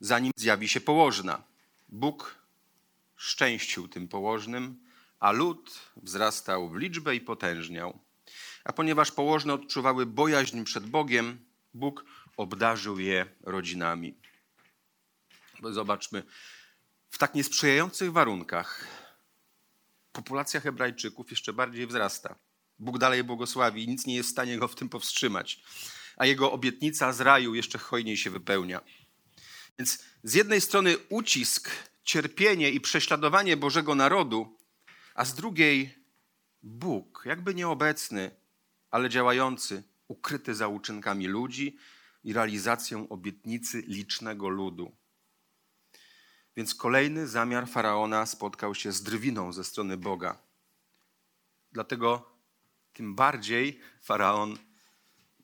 zanim 0.00 0.32
zjawi 0.36 0.68
się 0.68 0.80
położna. 0.80 1.42
Bóg 1.88 2.38
szczęścił 3.16 3.88
tym 3.88 4.08
położnym, 4.08 4.80
a 5.20 5.32
lud 5.32 5.78
wzrastał 5.96 6.70
w 6.70 6.76
liczbę 6.76 7.16
i 7.16 7.20
potężniał. 7.20 7.98
A 8.64 8.72
ponieważ 8.72 9.10
położne 9.10 9.54
odczuwały 9.54 10.06
bojaźń 10.06 10.64
przed 10.64 10.86
Bogiem, 10.86 11.44
Bóg 11.74 12.04
obdarzył 12.36 12.98
je 12.98 13.26
rodzinami. 13.42 14.14
Zobaczmy, 15.70 16.22
w 17.10 17.18
tak 17.18 17.34
niesprzyjających 17.34 18.12
warunkach 18.12 18.86
populacja 20.12 20.60
Hebrajczyków 20.60 21.30
jeszcze 21.30 21.52
bardziej 21.52 21.86
wzrasta. 21.86 22.34
Bóg 22.78 22.98
dalej 22.98 23.24
błogosławi 23.24 23.84
i 23.84 23.88
nic 23.88 24.06
nie 24.06 24.14
jest 24.14 24.28
w 24.28 24.32
stanie 24.32 24.58
go 24.58 24.68
w 24.68 24.74
tym 24.74 24.88
powstrzymać. 24.88 25.62
A 26.16 26.26
jego 26.26 26.52
obietnica 26.52 27.12
z 27.12 27.20
raju 27.20 27.54
jeszcze 27.54 27.78
hojniej 27.78 28.16
się 28.16 28.30
wypełnia. 28.30 28.80
Więc 29.78 30.04
z 30.22 30.34
jednej 30.34 30.60
strony 30.60 30.98
ucisk, 31.08 31.70
cierpienie 32.04 32.70
i 32.70 32.80
prześladowanie 32.80 33.56
Bożego 33.56 33.94
narodu 33.94 34.58
a 35.14 35.24
z 35.24 35.34
drugiej 35.34 35.94
Bóg, 36.62 37.22
jakby 37.26 37.54
nieobecny, 37.54 38.30
ale 38.90 39.10
działający, 39.10 39.82
ukryty 40.08 40.54
za 40.54 40.68
uczynkami 40.68 41.26
ludzi 41.26 41.76
i 42.24 42.32
realizacją 42.32 43.08
obietnicy 43.08 43.80
licznego 43.80 44.48
ludu. 44.48 44.96
Więc 46.56 46.74
kolejny 46.74 47.28
zamiar 47.28 47.68
faraona 47.68 48.26
spotkał 48.26 48.74
się 48.74 48.92
z 48.92 49.02
drwiną 49.02 49.52
ze 49.52 49.64
strony 49.64 49.96
Boga. 49.96 50.38
Dlatego 51.72 52.33
tym 52.94 53.14
bardziej 53.14 53.80
faraon 54.02 54.58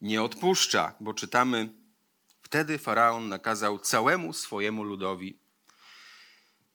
nie 0.01 0.23
odpuszcza, 0.23 0.95
bo 1.01 1.15
czytamy: 1.15 1.73
Wtedy 2.43 2.79
faraon 2.79 3.29
nakazał 3.29 3.79
całemu 3.79 4.33
swojemu 4.33 4.85
ludowi 4.85 5.39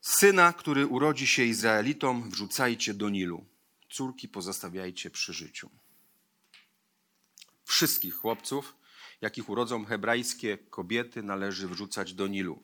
Syna, 0.06 0.54
który 0.54 0.88
urodzi 0.88 1.28
się 1.28 1.44
Izraelitom, 1.44 2.30
wrzucajcie 2.30 2.94
do 2.94 3.10
Nilu. 3.10 3.46
Córki 3.90 4.28
pozostawiajcie 4.28 5.10
przy 5.10 5.34
życiu. 5.34 5.70
Wszystkich 7.64 8.16
chłopców, 8.16 8.76
jakich 9.22 9.50
urodzą 9.50 9.86
hebrajskie 9.86 10.58
kobiety, 10.58 11.24
należy 11.24 11.68
wrzucać 11.68 12.14
do 12.14 12.28
Nilu. 12.28 12.64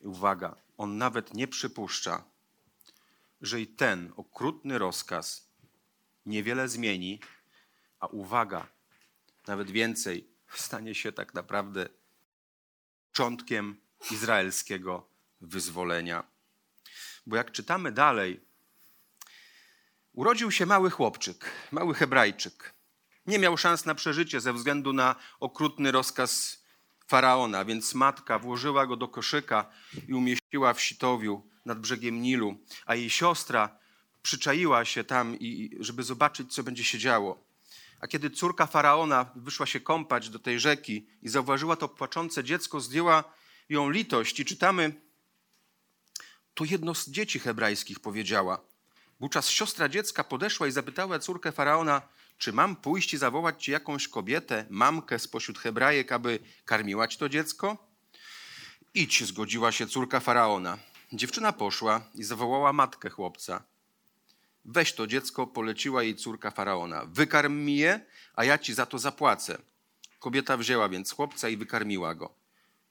Uwaga, 0.00 0.56
on 0.76 0.98
nawet 0.98 1.34
nie 1.34 1.48
przypuszcza, 1.48 2.24
że 3.40 3.60
i 3.60 3.66
ten 3.66 4.12
okrutny 4.16 4.78
rozkaz 4.78 5.47
niewiele 6.28 6.68
zmieni, 6.68 7.20
a 8.00 8.06
uwaga, 8.06 8.66
nawet 9.46 9.70
więcej, 9.70 10.28
stanie 10.54 10.94
się 10.94 11.12
tak 11.12 11.34
naprawdę 11.34 11.88
początkiem 13.18 13.80
izraelskiego 14.10 15.08
wyzwolenia. 15.40 16.24
Bo 17.26 17.36
jak 17.36 17.52
czytamy 17.52 17.92
dalej, 17.92 18.40
urodził 20.12 20.50
się 20.50 20.66
mały 20.66 20.90
chłopczyk, 20.90 21.50
mały 21.72 21.94
Hebrajczyk. 21.94 22.74
Nie 23.26 23.38
miał 23.38 23.56
szans 23.56 23.84
na 23.84 23.94
przeżycie 23.94 24.40
ze 24.40 24.52
względu 24.52 24.92
na 24.92 25.16
okrutny 25.40 25.92
rozkaz 25.92 26.62
faraona, 27.06 27.64
więc 27.64 27.94
matka 27.94 28.38
włożyła 28.38 28.86
go 28.86 28.96
do 28.96 29.08
koszyka 29.08 29.70
i 30.08 30.14
umieściła 30.14 30.74
w 30.74 30.80
sitowiu 30.80 31.50
nad 31.64 31.80
brzegiem 31.80 32.22
Nilu, 32.22 32.58
a 32.86 32.94
jej 32.94 33.10
siostra 33.10 33.78
przyczaiła 34.22 34.84
się 34.84 35.04
tam, 35.04 35.36
żeby 35.80 36.02
zobaczyć, 36.02 36.54
co 36.54 36.62
będzie 36.62 36.84
się 36.84 36.98
działo. 36.98 37.44
A 38.00 38.06
kiedy 38.06 38.30
córka 38.30 38.66
faraona 38.66 39.30
wyszła 39.36 39.66
się 39.66 39.80
kąpać 39.80 40.28
do 40.30 40.38
tej 40.38 40.60
rzeki 40.60 41.06
i 41.22 41.28
zauważyła 41.28 41.76
to 41.76 41.88
płaczące 41.88 42.44
dziecko, 42.44 42.80
zdjęła 42.80 43.24
ją 43.68 43.90
litość. 43.90 44.40
I 44.40 44.44
czytamy, 44.44 45.00
to 46.54 46.64
jedno 46.64 46.94
z 46.94 47.08
dzieci 47.08 47.38
hebrajskich 47.38 48.00
powiedziała. 48.00 48.60
Wówczas 49.20 49.48
siostra 49.48 49.88
dziecka 49.88 50.24
podeszła 50.24 50.66
i 50.66 50.72
zapytała 50.72 51.18
córkę 51.18 51.52
faraona, 51.52 52.02
czy 52.38 52.52
mam 52.52 52.76
pójść 52.76 53.14
i 53.14 53.18
zawołać 53.18 53.64
ci 53.64 53.70
jakąś 53.70 54.08
kobietę, 54.08 54.66
mamkę 54.70 55.18
spośród 55.18 55.58
Hebrajek, 55.58 56.12
aby 56.12 56.38
karmiła 56.64 57.08
ci 57.08 57.18
to 57.18 57.28
dziecko? 57.28 57.88
Idź, 58.94 59.24
zgodziła 59.24 59.72
się 59.72 59.86
córka 59.86 60.20
faraona. 60.20 60.78
Dziewczyna 61.12 61.52
poszła 61.52 62.00
i 62.14 62.24
zawołała 62.24 62.72
matkę 62.72 63.10
chłopca. 63.10 63.62
Weź 64.64 64.92
to 64.92 65.06
dziecko, 65.06 65.46
poleciła 65.46 66.02
jej 66.02 66.16
córka 66.16 66.50
faraona. 66.50 67.04
Wykarm 67.06 67.54
mi 67.64 67.76
je, 67.76 68.00
a 68.34 68.44
ja 68.44 68.58
ci 68.58 68.74
za 68.74 68.86
to 68.86 68.98
zapłacę. 68.98 69.58
Kobieta 70.18 70.56
wzięła 70.56 70.88
więc 70.88 71.12
chłopca 71.12 71.48
i 71.48 71.56
wykarmiła 71.56 72.14
go. 72.14 72.34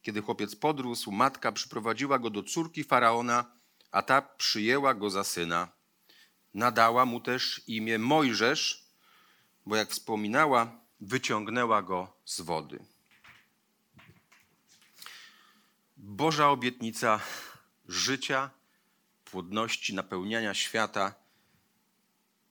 Kiedy 0.01 0.21
chłopiec 0.21 0.55
podrósł, 0.55 1.11
matka 1.11 1.51
przyprowadziła 1.51 2.19
go 2.19 2.29
do 2.29 2.43
córki 2.43 2.83
faraona, 2.83 3.45
a 3.91 4.01
ta 4.01 4.21
przyjęła 4.21 4.93
go 4.93 5.09
za 5.09 5.23
syna. 5.23 5.67
Nadała 6.53 7.05
mu 7.05 7.21
też 7.21 7.61
imię 7.67 7.99
Mojżesz, 7.99 8.85
bo 9.65 9.75
jak 9.75 9.89
wspominała, 9.89 10.71
wyciągnęła 10.99 11.81
go 11.81 12.13
z 12.25 12.41
wody. 12.41 12.79
Boża 15.97 16.49
obietnica 16.49 17.19
życia, 17.87 18.49
płodności, 19.25 19.93
napełniania 19.93 20.53
świata 20.53 21.15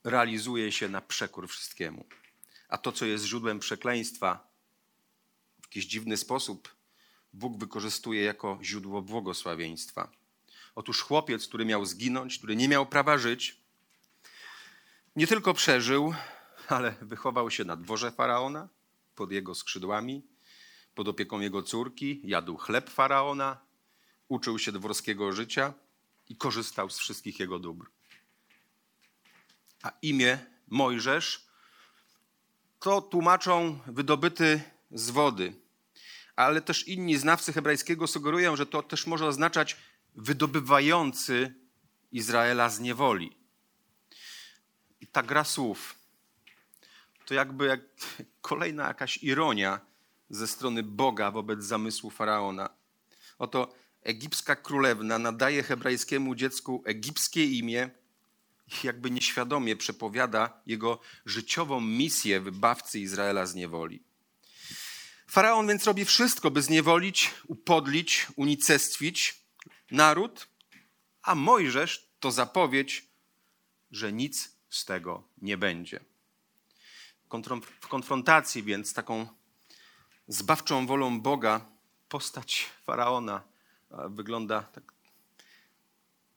realizuje 0.07 0.73
się 0.73 0.89
na 0.89 1.01
przekór 1.01 1.49
wszystkiemu. 1.49 2.05
A 2.69 2.79
to, 2.79 2.93
co 2.93 3.07
jest 3.07 3.25
źródłem 3.25 3.59
przekleństwa, 3.59 4.49
w 5.61 5.65
jakiś 5.65 5.87
dziwny 5.87 6.17
sposób 6.17 6.77
Bóg 7.33 7.59
wykorzystuje 7.59 8.23
jako 8.23 8.59
źródło 8.63 9.03
błogosławieństwa. 9.03 10.11
Otóż 10.75 11.03
chłopiec, 11.03 11.49
który 11.49 11.65
miał 11.65 11.87
zginąć, 11.87 12.39
który 12.39 12.57
nie 12.57 12.69
miał 12.69 12.87
prawa 12.87 13.19
żyć, 13.19 13.61
nie 15.17 15.27
tylko 15.27 15.55
przeżył, 15.55 16.15
ale 16.69 16.95
wychował 17.03 17.51
się 17.51 17.65
na 17.65 17.77
dworze 17.77 18.13
faraona, 18.13 18.69
pod 19.15 19.33
jego 19.33 19.55
skrzydłami, 19.55 20.23
pod 20.95 21.09
opieką 21.09 21.41
jego 21.41 21.63
córki, 21.63 22.21
jadł 22.25 22.57
chleb 22.57 22.91
faraona, 22.91 23.59
uczył 24.29 24.59
się 24.59 24.73
dworskiego 24.73 25.33
życia 25.33 25.75
i 26.29 26.37
korzystał 26.37 26.91
z 26.91 26.99
wszystkich 26.99 27.41
jego 27.41 27.59
dóbr. 27.59 27.96
A 29.83 29.93
imię 30.03 30.39
Mojżesz 30.69 31.47
to 32.81 33.03
tłumaczą 33.03 33.79
wydobyty 33.87 34.61
z 34.91 35.11
wody, 35.11 35.55
ale 36.37 36.61
też 36.61 36.89
inni 36.89 37.17
znawcy 37.17 37.53
hebrajskiego 37.53 38.07
sugerują, 38.07 38.57
że 38.57 38.67
to 38.67 38.83
też 38.83 39.07
może 39.07 39.27
oznaczać 39.27 39.77
wydobywający 40.15 41.55
Izraela 42.13 42.69
z 42.69 42.81
niewoli. 42.81 43.37
I 45.01 45.07
ta 45.07 45.23
gra 45.23 45.45
słów 45.45 45.99
to 47.27 47.35
jakby 47.35 47.67
jak 47.67 47.81
kolejna 48.41 48.89
jakaś 48.89 49.23
ironia 49.23 49.81
ze 50.31 50.47
strony 50.47 50.83
Boga 50.83 51.31
wobec 51.31 51.65
zamysłu 51.65 52.11
faraona. 52.11 52.71
Oto 53.39 53.75
egipska 54.03 54.57
królewna 54.57 55.19
nadaje 55.19 55.63
hebrajskiemu 55.63 56.35
dziecku 56.35 56.83
egipskie 56.87 57.45
imię 57.45 57.91
jakby 58.85 59.11
nieświadomie 59.11 59.77
przepowiada 59.77 60.61
jego 60.67 61.01
życiową 61.27 61.81
misję 61.81 62.41
wybawcy 62.41 63.01
Izraela 63.01 63.47
z 63.47 63.55
niewoli. 63.55 64.03
Faraon 65.27 65.69
więc 65.69 65.85
robi 65.85 66.05
wszystko, 66.05 66.51
by 66.51 66.63
zniewolić, 66.63 67.35
upodlić, 67.47 68.27
unicestwić 68.37 69.41
naród, 69.91 70.49
a 71.23 71.35
Mojżesz 71.35 72.09
to 72.21 72.31
zapowiedź, 72.31 73.07
że 73.91 74.13
nic 74.13 74.57
z 74.71 74.85
tego 74.85 75.23
nie 75.43 75.59
będzie. 75.59 76.01
W 77.81 77.89
konfrontacji 77.89 78.63
więc 78.63 78.89
z 78.89 78.93
taką 78.93 79.27
zbawczą 80.29 80.87
wolą 80.87 81.21
Boga 81.21 81.67
postać 82.09 82.67
faraona 82.85 83.43
wygląda 83.91 84.63
tak, 84.63 84.93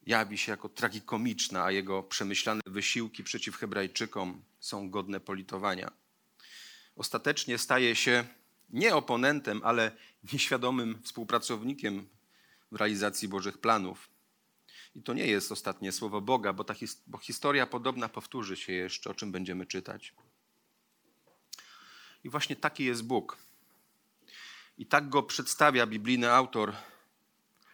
jawi 0.10 0.38
się 0.38 0.51
jako 0.51 0.70
tragikomiczna, 0.70 1.63
a 1.63 1.72
jego 1.72 2.04
przemyślane 2.04 2.62
wysiłki 2.65 3.24
przeciw 3.24 3.56
Hebrajczykom 3.58 4.41
są 4.60 4.89
godne 4.89 5.19
politowania. 5.19 5.91
Ostatecznie 6.95 7.58
staje 7.58 7.95
się 7.95 8.28
nie 8.69 8.95
oponentem, 8.95 9.62
ale 9.63 9.91
nieświadomym 10.34 11.02
współpracownikiem 11.04 12.10
w 12.72 12.76
realizacji 12.76 13.28
Bożych 13.28 13.58
planów. 13.58 14.10
I 14.95 15.02
to 15.04 15.13
nie 15.13 15.28
jest 15.28 15.52
ostatnie 15.52 15.91
słowo 15.91 16.22
Boga, 16.22 16.54
bo, 16.54 16.63
ta 16.63 16.74
his 16.74 17.02
bo 17.08 17.17
historia 17.17 17.67
podobna 17.67 18.10
powtórzy 18.10 18.58
się 18.58 18.74
jeszcze, 18.74 19.10
o 19.10 19.13
czym 19.13 19.32
będziemy 19.32 19.65
czytać. 19.65 20.13
I 22.24 22.30
właśnie 22.30 22.56
taki 22.56 22.84
jest 22.86 23.04
Bóg. 23.04 23.38
I 24.78 24.86
tak 24.86 25.10
go 25.10 25.24
przedstawia 25.24 25.88
biblijny 25.88 26.32
autor, 26.32 26.74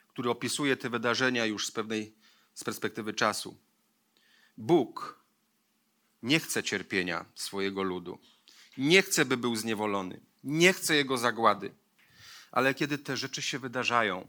który 0.07 0.29
opisuje 0.29 0.77
te 0.77 0.89
wydarzenia 0.89 1.45
już 1.45 1.67
z 1.67 1.71
pewnej 1.71 2.24
z 2.55 2.63
perspektywy 2.63 3.13
czasu. 3.13 3.57
Bóg 4.57 5.19
nie 6.23 6.39
chce 6.39 6.63
cierpienia 6.63 7.25
swojego 7.35 7.83
ludu. 7.83 8.19
Nie 8.77 9.01
chce, 9.01 9.25
by 9.25 9.37
był 9.37 9.55
zniewolony. 9.55 10.21
Nie 10.43 10.73
chce 10.73 10.95
jego 10.95 11.17
zagłady. 11.17 11.75
Ale 12.51 12.73
kiedy 12.73 12.97
te 12.97 13.17
rzeczy 13.17 13.41
się 13.41 13.59
wydarzają, 13.59 14.27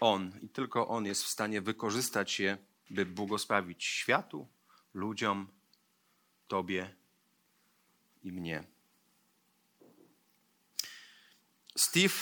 On 0.00 0.32
i 0.42 0.48
tylko 0.48 0.88
On 0.88 1.06
jest 1.06 1.24
w 1.24 1.28
stanie 1.28 1.60
wykorzystać 1.60 2.40
je, 2.40 2.58
by 2.90 3.06
błogosławić 3.06 3.84
światu, 3.84 4.48
ludziom, 4.94 5.48
Tobie 6.48 6.94
i 8.22 8.32
mnie. 8.32 8.64
Steve, 11.76 12.14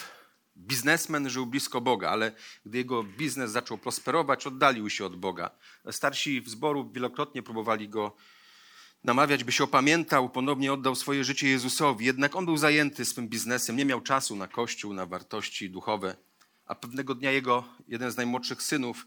biznesmen, 0.57 1.31
żył 1.31 1.47
blisko 1.47 1.81
Boga, 1.81 2.11
ale 2.11 2.33
gdy 2.67 2.79
jego 2.79 3.03
biznes 3.03 3.51
zaczął 3.51 3.79
prosperować, 3.79 4.47
oddalił 4.47 4.91
się 4.91 5.05
od 5.05 5.17
Boga. 5.17 5.51
Starsi 5.91 6.41
w 6.41 6.49
zboru 6.49 6.91
wielokrotnie 6.91 7.43
próbowali 7.43 7.89
go 7.89 8.17
namawiać, 9.05 9.45
by 9.45 9.53
się 9.53 9.65
opamiętał, 9.65 10.29
ponownie 10.29 10.73
oddał 10.73 10.95
swoje 10.95 11.25
życie 11.25 11.49
Jezusowi. 11.49 12.07
Jednak 12.07 12.37
on 12.37 12.45
był 12.45 12.57
zajęty 12.57 13.05
swym 13.05 13.29
biznesem, 13.29 13.77
nie 13.77 13.85
miał 13.85 14.01
czasu 14.01 14.37
na 14.37 14.49
kościół, 14.49 14.95
na 14.95 15.07
wartości 15.07 15.71
duchowe. 15.71 16.17
A 16.67 16.75
pewnego 16.75 17.15
dnia 17.15 17.31
jego 17.31 17.65
jeden 17.89 18.11
z 18.11 18.17
najmłodszych 18.17 18.63
synów, 18.63 19.07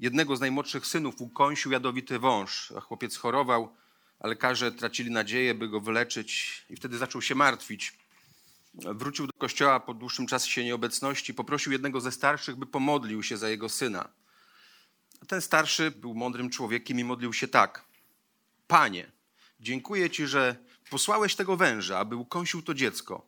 jednego 0.00 0.36
z 0.36 0.40
najmłodszych 0.40 0.86
synów 0.86 1.20
ukąsił 1.20 1.72
jadowity 1.72 2.18
wąż. 2.18 2.72
Chłopiec 2.82 3.16
chorował, 3.16 3.76
a 4.20 4.28
lekarze 4.28 4.72
tracili 4.72 5.10
nadzieję, 5.10 5.54
by 5.54 5.68
go 5.68 5.80
wyleczyć 5.80 6.62
i 6.70 6.76
wtedy 6.76 6.98
zaczął 6.98 7.22
się 7.22 7.34
martwić. 7.34 8.03
Wrócił 8.74 9.26
do 9.26 9.32
kościoła 9.32 9.80
po 9.80 9.94
dłuższym 9.94 10.26
czasie 10.26 10.64
nieobecności, 10.64 11.34
poprosił 11.34 11.72
jednego 11.72 12.00
ze 12.00 12.12
starszych, 12.12 12.56
by 12.56 12.66
pomodlił 12.66 13.22
się 13.22 13.36
za 13.36 13.48
jego 13.48 13.68
syna. 13.68 14.08
Ten 15.28 15.40
starszy 15.40 15.90
był 15.90 16.14
mądrym 16.14 16.50
człowiekiem 16.50 16.98
i 16.98 17.04
modlił 17.04 17.32
się 17.32 17.48
tak. 17.48 17.84
Panie, 18.66 19.12
dziękuję 19.60 20.10
Ci, 20.10 20.26
że 20.26 20.56
posłałeś 20.90 21.34
tego 21.34 21.56
węża, 21.56 21.98
aby 21.98 22.16
ukąsił 22.16 22.62
to 22.62 22.74
dziecko, 22.74 23.26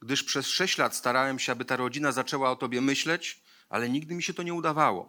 gdyż 0.00 0.24
przez 0.24 0.46
sześć 0.46 0.78
lat 0.78 0.96
starałem 0.96 1.38
się, 1.38 1.52
aby 1.52 1.64
ta 1.64 1.76
rodzina 1.76 2.12
zaczęła 2.12 2.50
o 2.50 2.56
Tobie 2.56 2.80
myśleć, 2.80 3.42
ale 3.68 3.88
nigdy 3.88 4.14
mi 4.14 4.22
się 4.22 4.34
to 4.34 4.42
nie 4.42 4.54
udawało. 4.54 5.08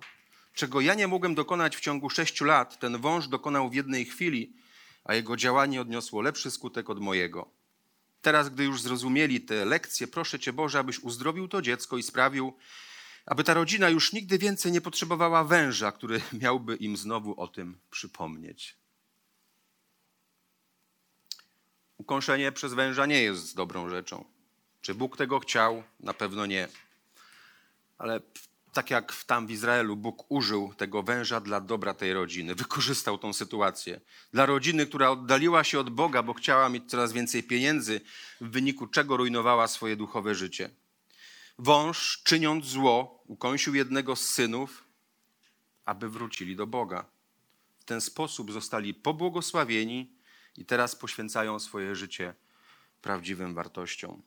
Czego 0.53 0.81
ja 0.81 0.93
nie 0.93 1.07
mogłem 1.07 1.35
dokonać 1.35 1.77
w 1.77 1.79
ciągu 1.79 2.09
sześciu 2.09 2.45
lat, 2.45 2.79
ten 2.79 2.97
wąż 2.97 3.27
dokonał 3.27 3.69
w 3.69 3.73
jednej 3.73 4.05
chwili, 4.05 4.53
a 5.03 5.13
jego 5.13 5.37
działanie 5.37 5.81
odniosło 5.81 6.21
lepszy 6.21 6.51
skutek 6.51 6.89
od 6.89 6.99
mojego. 6.99 7.60
Teraz, 8.21 8.49
gdy 8.49 8.63
już 8.63 8.81
zrozumieli 8.81 9.41
te 9.41 9.65
lekcje, 9.65 10.07
proszę 10.07 10.39
Cię 10.39 10.53
Boże, 10.53 10.79
abyś 10.79 10.99
uzdrowił 10.99 11.47
to 11.47 11.61
dziecko 11.61 11.97
i 11.97 12.03
sprawił, 12.03 12.53
aby 13.25 13.43
ta 13.43 13.53
rodzina 13.53 13.89
już 13.89 14.13
nigdy 14.13 14.37
więcej 14.37 14.71
nie 14.71 14.81
potrzebowała 14.81 15.43
węża, 15.43 15.91
który 15.91 16.21
miałby 16.41 16.75
im 16.75 16.97
znowu 16.97 17.41
o 17.41 17.47
tym 17.47 17.77
przypomnieć. 17.91 18.77
Ukąszenie 21.97 22.51
przez 22.51 22.73
węża 22.73 23.05
nie 23.05 23.23
jest 23.23 23.55
dobrą 23.55 23.89
rzeczą. 23.89 24.25
Czy 24.81 24.95
Bóg 24.95 25.17
tego 25.17 25.39
chciał? 25.39 25.83
Na 25.99 26.13
pewno 26.13 26.45
nie. 26.45 26.67
Ale 27.97 28.21
tak 28.73 28.89
jak 28.89 29.23
tam 29.23 29.47
w 29.47 29.51
Izraelu 29.51 29.95
Bóg 29.95 30.31
użył 30.31 30.73
tego 30.77 31.03
węża 31.03 31.39
dla 31.39 31.61
dobra 31.61 31.93
tej 31.93 32.13
rodziny, 32.13 32.55
wykorzystał 32.55 33.17
tą 33.17 33.33
sytuację. 33.33 34.01
Dla 34.33 34.45
rodziny, 34.45 34.85
która 34.85 35.09
oddaliła 35.09 35.63
się 35.63 35.79
od 35.79 35.89
Boga, 35.89 36.23
bo 36.23 36.33
chciała 36.33 36.69
mieć 36.69 36.89
coraz 36.89 37.13
więcej 37.13 37.43
pieniędzy, 37.43 38.01
w 38.41 38.49
wyniku 38.49 38.87
czego 38.87 39.17
rujnowała 39.17 39.67
swoje 39.67 39.95
duchowe 39.95 40.35
życie. 40.35 40.69
Wąż, 41.59 42.21
czyniąc 42.23 42.65
zło, 42.65 43.23
ukąsił 43.27 43.75
jednego 43.75 44.15
z 44.15 44.27
synów, 44.27 44.83
aby 45.85 46.09
wrócili 46.09 46.55
do 46.55 46.67
Boga. 46.67 47.05
W 47.79 47.83
ten 47.83 48.01
sposób 48.01 48.51
zostali 48.51 48.93
pobłogosławieni 48.93 50.15
i 50.57 50.65
teraz 50.65 50.95
poświęcają 50.95 51.59
swoje 51.59 51.95
życie 51.95 52.33
prawdziwym 53.01 53.53
wartościom. 53.53 54.21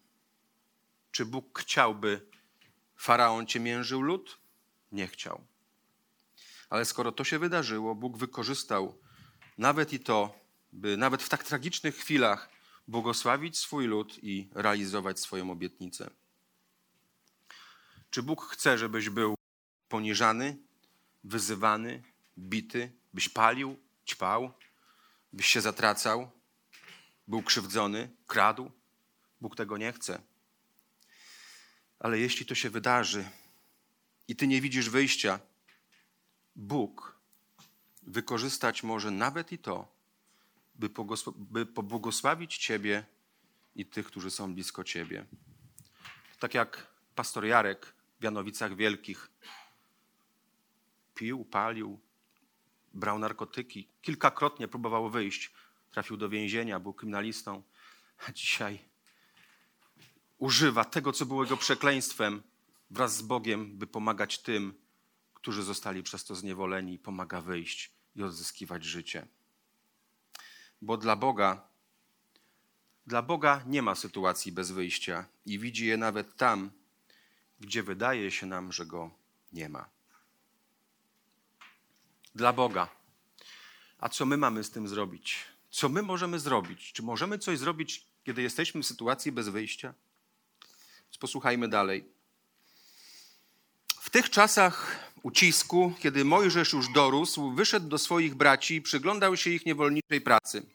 Czy 1.10 1.26
Bóg 1.26 1.58
chciałby 1.60 2.26
Faraon 2.96 3.46
ciemiężył 3.46 4.02
lud? 4.02 4.38
Nie 4.92 5.06
chciał. 5.06 5.40
Ale 6.70 6.84
skoro 6.84 7.12
to 7.12 7.24
się 7.24 7.38
wydarzyło, 7.38 7.94
Bóg 7.94 8.16
wykorzystał 8.16 8.98
nawet 9.58 9.92
i 9.92 10.00
to, 10.00 10.38
by 10.72 10.96
nawet 10.96 11.22
w 11.22 11.28
tak 11.28 11.44
tragicznych 11.44 11.96
chwilach 11.96 12.48
błogosławić 12.88 13.58
swój 13.58 13.86
lud 13.86 14.18
i 14.22 14.48
realizować 14.54 15.20
swoją 15.20 15.50
obietnicę. 15.50 16.10
Czy 18.10 18.22
Bóg 18.22 18.44
chce, 18.44 18.78
żebyś 18.78 19.08
był 19.08 19.34
poniżany, 19.88 20.56
wyzywany, 21.24 22.02
bity, 22.38 22.92
byś 23.14 23.28
palił, 23.28 23.76
ćpał, 24.06 24.52
byś 25.32 25.46
się 25.46 25.60
zatracał, 25.60 26.30
był 27.28 27.42
krzywdzony, 27.42 28.10
kradł. 28.26 28.70
Bóg 29.40 29.56
tego 29.56 29.76
nie 29.76 29.92
chce. 29.92 30.22
Ale 31.98 32.18
jeśli 32.18 32.46
to 32.46 32.54
się 32.54 32.70
wydarzy 32.70 33.24
i 34.28 34.36
ty 34.36 34.46
nie 34.46 34.60
widzisz 34.60 34.90
wyjścia, 34.90 35.40
Bóg 36.56 37.18
wykorzystać 38.02 38.82
może 38.82 39.10
nawet 39.10 39.52
i 39.52 39.58
to, 39.58 39.94
by, 40.74 41.66
pobłogosławić 41.66 42.58
Ciebie 42.58 43.04
i 43.74 43.86
tych, 43.86 44.06
którzy 44.06 44.30
są 44.30 44.54
blisko 44.54 44.84
Ciebie. 44.84 45.26
Tak 46.38 46.54
jak 46.54 46.86
pastor 47.14 47.44
Jarek 47.44 47.94
w 48.20 48.24
Janowicach 48.24 48.76
Wielkich 48.76 49.30
pił, 51.14 51.44
palił, 51.44 52.00
brał 52.94 53.18
narkotyki, 53.18 53.88
kilkakrotnie 54.02 54.68
próbował 54.68 55.10
wyjść, 55.10 55.52
trafił 55.90 56.16
do 56.16 56.28
więzienia, 56.28 56.80
był 56.80 56.92
kryminalistą, 56.92 57.62
a 58.28 58.32
dzisiaj 58.32 58.93
używa 60.44 60.84
tego, 60.84 61.12
co 61.12 61.26
było 61.26 61.42
jego 61.42 61.56
przekleństwem, 61.56 62.42
wraz 62.90 63.16
z 63.16 63.22
Bogiem, 63.22 63.78
by 63.78 63.86
pomagać 63.86 64.38
tym, 64.38 64.74
którzy 65.34 65.62
zostali 65.62 66.02
przez 66.02 66.24
to 66.24 66.34
zniewoleni, 66.34 66.98
pomaga 66.98 67.40
wyjść 67.40 67.92
i 68.16 68.22
odzyskiwać 68.22 68.84
życie. 68.84 69.26
Bo 70.82 70.96
dla 70.96 71.16
Boga, 71.16 71.68
dla 73.06 73.22
Boga 73.22 73.62
nie 73.66 73.82
ma 73.82 73.94
sytuacji 73.94 74.52
bez 74.52 74.70
wyjścia 74.70 75.26
i 75.46 75.58
widzi 75.58 75.86
je 75.86 75.96
nawet 75.96 76.36
tam, 76.36 76.70
gdzie 77.60 77.82
wydaje 77.82 78.30
się 78.30 78.46
nam, 78.46 78.72
że 78.72 78.86
go 78.86 79.10
nie 79.52 79.68
ma. 79.68 79.88
Dla 82.34 82.52
Boga. 82.52 82.88
A 83.98 84.08
co 84.08 84.26
my 84.26 84.36
mamy 84.36 84.64
z 84.64 84.70
tym 84.70 84.88
zrobić? 84.88 85.38
Co 85.70 85.88
my 85.88 86.02
możemy 86.02 86.40
zrobić? 86.40 86.92
Czy 86.92 87.02
możemy 87.02 87.38
coś 87.38 87.58
zrobić, 87.58 88.06
kiedy 88.24 88.42
jesteśmy 88.42 88.82
w 88.82 88.86
sytuacji 88.86 89.32
bez 89.32 89.48
wyjścia? 89.48 89.94
Posłuchajmy 91.24 91.68
dalej. 91.68 92.04
W 94.00 94.10
tych 94.10 94.30
czasach 94.30 94.98
ucisku, 95.22 95.92
kiedy 95.98 96.24
Mojżesz 96.24 96.72
już 96.72 96.92
dorósł, 96.92 97.50
wyszedł 97.50 97.88
do 97.88 97.98
swoich 97.98 98.34
braci 98.34 98.74
i 98.74 98.82
przyglądał 98.82 99.36
się 99.36 99.50
ich 99.50 99.66
niewolniczej 99.66 100.20
pracy. 100.20 100.66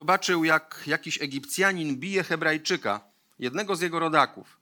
Zobaczył, 0.00 0.44
jak 0.44 0.82
jakiś 0.86 1.22
Egipcjanin 1.22 1.96
bije 1.96 2.22
Hebrajczyka, 2.22 3.00
jednego 3.38 3.76
z 3.76 3.80
jego 3.80 3.98
rodaków. 3.98 4.60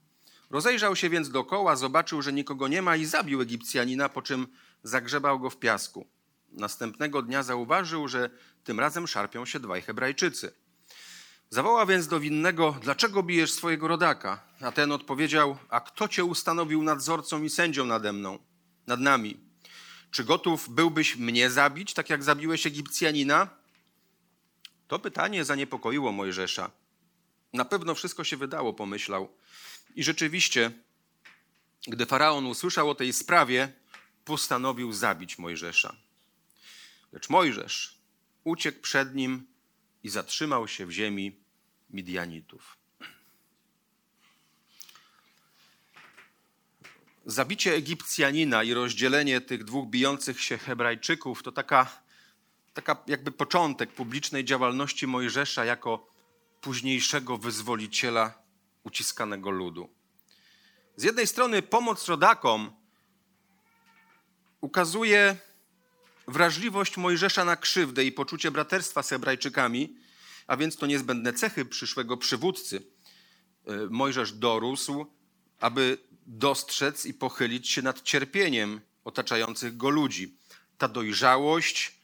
Rozejrzał 0.50 0.96
się 0.96 1.10
więc 1.10 1.30
dokoła, 1.30 1.76
zobaczył, 1.76 2.22
że 2.22 2.32
nikogo 2.32 2.68
nie 2.68 2.82
ma 2.82 2.96
i 2.96 3.04
zabił 3.04 3.40
Egipcjanina, 3.40 4.08
po 4.08 4.22
czym 4.22 4.46
zagrzebał 4.82 5.40
go 5.40 5.50
w 5.50 5.58
piasku. 5.58 6.06
Następnego 6.52 7.22
dnia 7.22 7.42
zauważył, 7.42 8.08
że 8.08 8.30
tym 8.64 8.80
razem 8.80 9.06
szarpią 9.06 9.46
się 9.46 9.60
dwaj 9.60 9.82
Hebrajczycy. 9.82 10.63
Zawołał 11.54 11.86
więc 11.86 12.06
do 12.06 12.20
winnego, 12.20 12.78
dlaczego 12.82 13.22
bijesz 13.22 13.52
swojego 13.52 13.88
rodaka? 13.88 14.42
A 14.60 14.72
ten 14.72 14.92
odpowiedział, 14.92 15.58
a 15.68 15.80
kto 15.80 16.08
cię 16.08 16.24
ustanowił 16.24 16.82
nadzorcą 16.82 17.42
i 17.42 17.50
sędzią 17.50 17.84
nade 17.84 18.12
mną, 18.12 18.38
nad 18.86 19.00
nami? 19.00 19.36
Czy 20.10 20.24
gotów 20.24 20.68
byłbyś 20.68 21.16
mnie 21.16 21.50
zabić, 21.50 21.94
tak 21.94 22.10
jak 22.10 22.22
zabiłeś 22.22 22.66
Egipcjanina? 22.66 23.48
To 24.88 24.98
pytanie 24.98 25.44
zaniepokoiło 25.44 26.12
Mojżesza. 26.12 26.70
Na 27.52 27.64
pewno 27.64 27.94
wszystko 27.94 28.24
się 28.24 28.36
wydało, 28.36 28.72
pomyślał. 28.72 29.28
I 29.94 30.04
rzeczywiście, 30.04 30.70
gdy 31.86 32.06
faraon 32.06 32.46
usłyszał 32.46 32.90
o 32.90 32.94
tej 32.94 33.12
sprawie, 33.12 33.72
postanowił 34.24 34.92
zabić 34.92 35.38
Mojżesza. 35.38 35.96
Lecz 37.12 37.28
Mojżesz 37.28 37.98
uciekł 38.44 38.80
przed 38.80 39.14
nim 39.14 39.46
i 40.02 40.08
zatrzymał 40.08 40.68
się 40.68 40.86
w 40.86 40.90
ziemi 40.90 41.43
Midianitów. 41.94 42.78
Zabicie 47.26 47.74
Egipcjanina 47.74 48.62
i 48.62 48.74
rozdzielenie 48.74 49.40
tych 49.40 49.64
dwóch 49.64 49.88
bijących 49.88 50.40
się 50.40 50.58
Hebrajczyków 50.58 51.42
to 51.42 51.52
taka, 51.52 52.02
taka 52.74 52.96
jakby 53.06 53.32
początek 53.32 53.92
publicznej 53.92 54.44
działalności 54.44 55.06
Mojżesza 55.06 55.64
jako 55.64 56.06
późniejszego 56.60 57.38
wyzwoliciela 57.38 58.42
uciskanego 58.82 59.50
ludu. 59.50 59.88
Z 60.96 61.02
jednej 61.02 61.26
strony 61.26 61.62
pomoc 61.62 62.08
rodakom 62.08 62.72
ukazuje 64.60 65.36
wrażliwość 66.28 66.96
Mojżesza 66.96 67.44
na 67.44 67.56
krzywdę 67.56 68.04
i 68.04 68.12
poczucie 68.12 68.50
braterstwa 68.50 69.02
z 69.02 69.08
Hebrajczykami, 69.08 70.03
a 70.46 70.56
więc 70.56 70.76
to 70.76 70.86
niezbędne 70.86 71.32
cechy 71.32 71.64
przyszłego 71.64 72.16
przywódcy. 72.16 72.82
E, 73.66 73.76
Mojżesz 73.90 74.32
dorósł, 74.32 75.06
aby 75.60 75.98
dostrzec 76.26 77.06
i 77.06 77.14
pochylić 77.14 77.70
się 77.70 77.82
nad 77.82 78.02
cierpieniem 78.02 78.80
otaczających 79.04 79.76
go 79.76 79.90
ludzi. 79.90 80.36
Ta 80.78 80.88
dojrzałość 80.88 82.00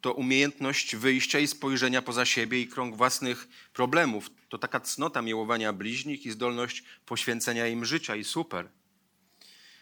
to 0.00 0.12
umiejętność 0.12 0.96
wyjścia 0.96 1.38
i 1.38 1.46
spojrzenia 1.46 2.02
poza 2.02 2.24
siebie 2.24 2.60
i 2.60 2.68
krąg 2.68 2.96
własnych 2.96 3.48
problemów. 3.72 4.30
To 4.48 4.58
taka 4.58 4.80
cnota 4.80 5.22
miłowania 5.22 5.72
bliźnich 5.72 6.26
i 6.26 6.30
zdolność 6.30 6.84
poświęcenia 7.06 7.68
im 7.68 7.84
życia 7.84 8.16
i 8.16 8.24
super. 8.24 8.68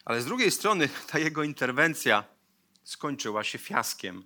Ale 0.04 0.22
z 0.22 0.24
drugiej 0.24 0.50
strony 0.50 0.88
ta 1.06 1.18
jego 1.18 1.44
interwencja 1.44 2.24
skończyła 2.84 3.44
się 3.44 3.58
fiaskiem. 3.58 4.24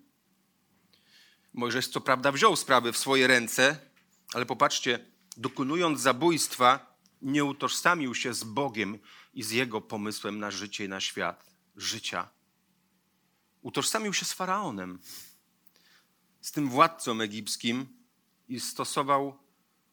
Mojżesz 1.56 1.88
co 1.88 2.00
prawda 2.00 2.32
wziął 2.32 2.56
sprawy 2.56 2.92
w 2.92 2.98
swoje 2.98 3.26
ręce, 3.26 3.78
ale 4.34 4.46
popatrzcie, 4.46 4.98
dokonując 5.36 6.00
zabójstwa, 6.00 6.96
nie 7.22 7.44
utożsamił 7.44 8.14
się 8.14 8.34
z 8.34 8.44
Bogiem 8.44 8.98
i 9.34 9.42
z 9.42 9.50
Jego 9.50 9.80
pomysłem 9.80 10.38
na 10.38 10.50
życie 10.50 10.84
i 10.84 10.88
na 10.88 11.00
świat. 11.00 11.46
Życia. 11.76 12.28
Utożsamił 13.62 14.12
się 14.12 14.24
z 14.24 14.32
Faraonem, 14.32 14.98
z 16.40 16.52
tym 16.52 16.68
władcą 16.68 17.20
egipskim 17.20 17.86
i 18.48 18.60
stosował, 18.60 19.38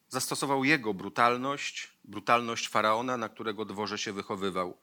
zastosował 0.08 0.64
jego 0.64 0.94
brutalność, 0.94 1.88
brutalność 2.04 2.68
Faraona, 2.68 3.16
na 3.16 3.28
którego 3.28 3.64
dworze 3.64 3.98
się 3.98 4.12
wychowywał. 4.12 4.78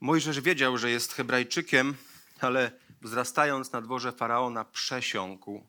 Mojżesz 0.00 0.40
wiedział, 0.40 0.78
że 0.78 0.90
jest 0.90 1.12
Hebrajczykiem, 1.12 1.94
ale 2.40 2.83
wzrastając 3.04 3.72
na 3.72 3.80
dworze 3.80 4.12
faraona, 4.12 4.64
przesiąkł 4.64 5.66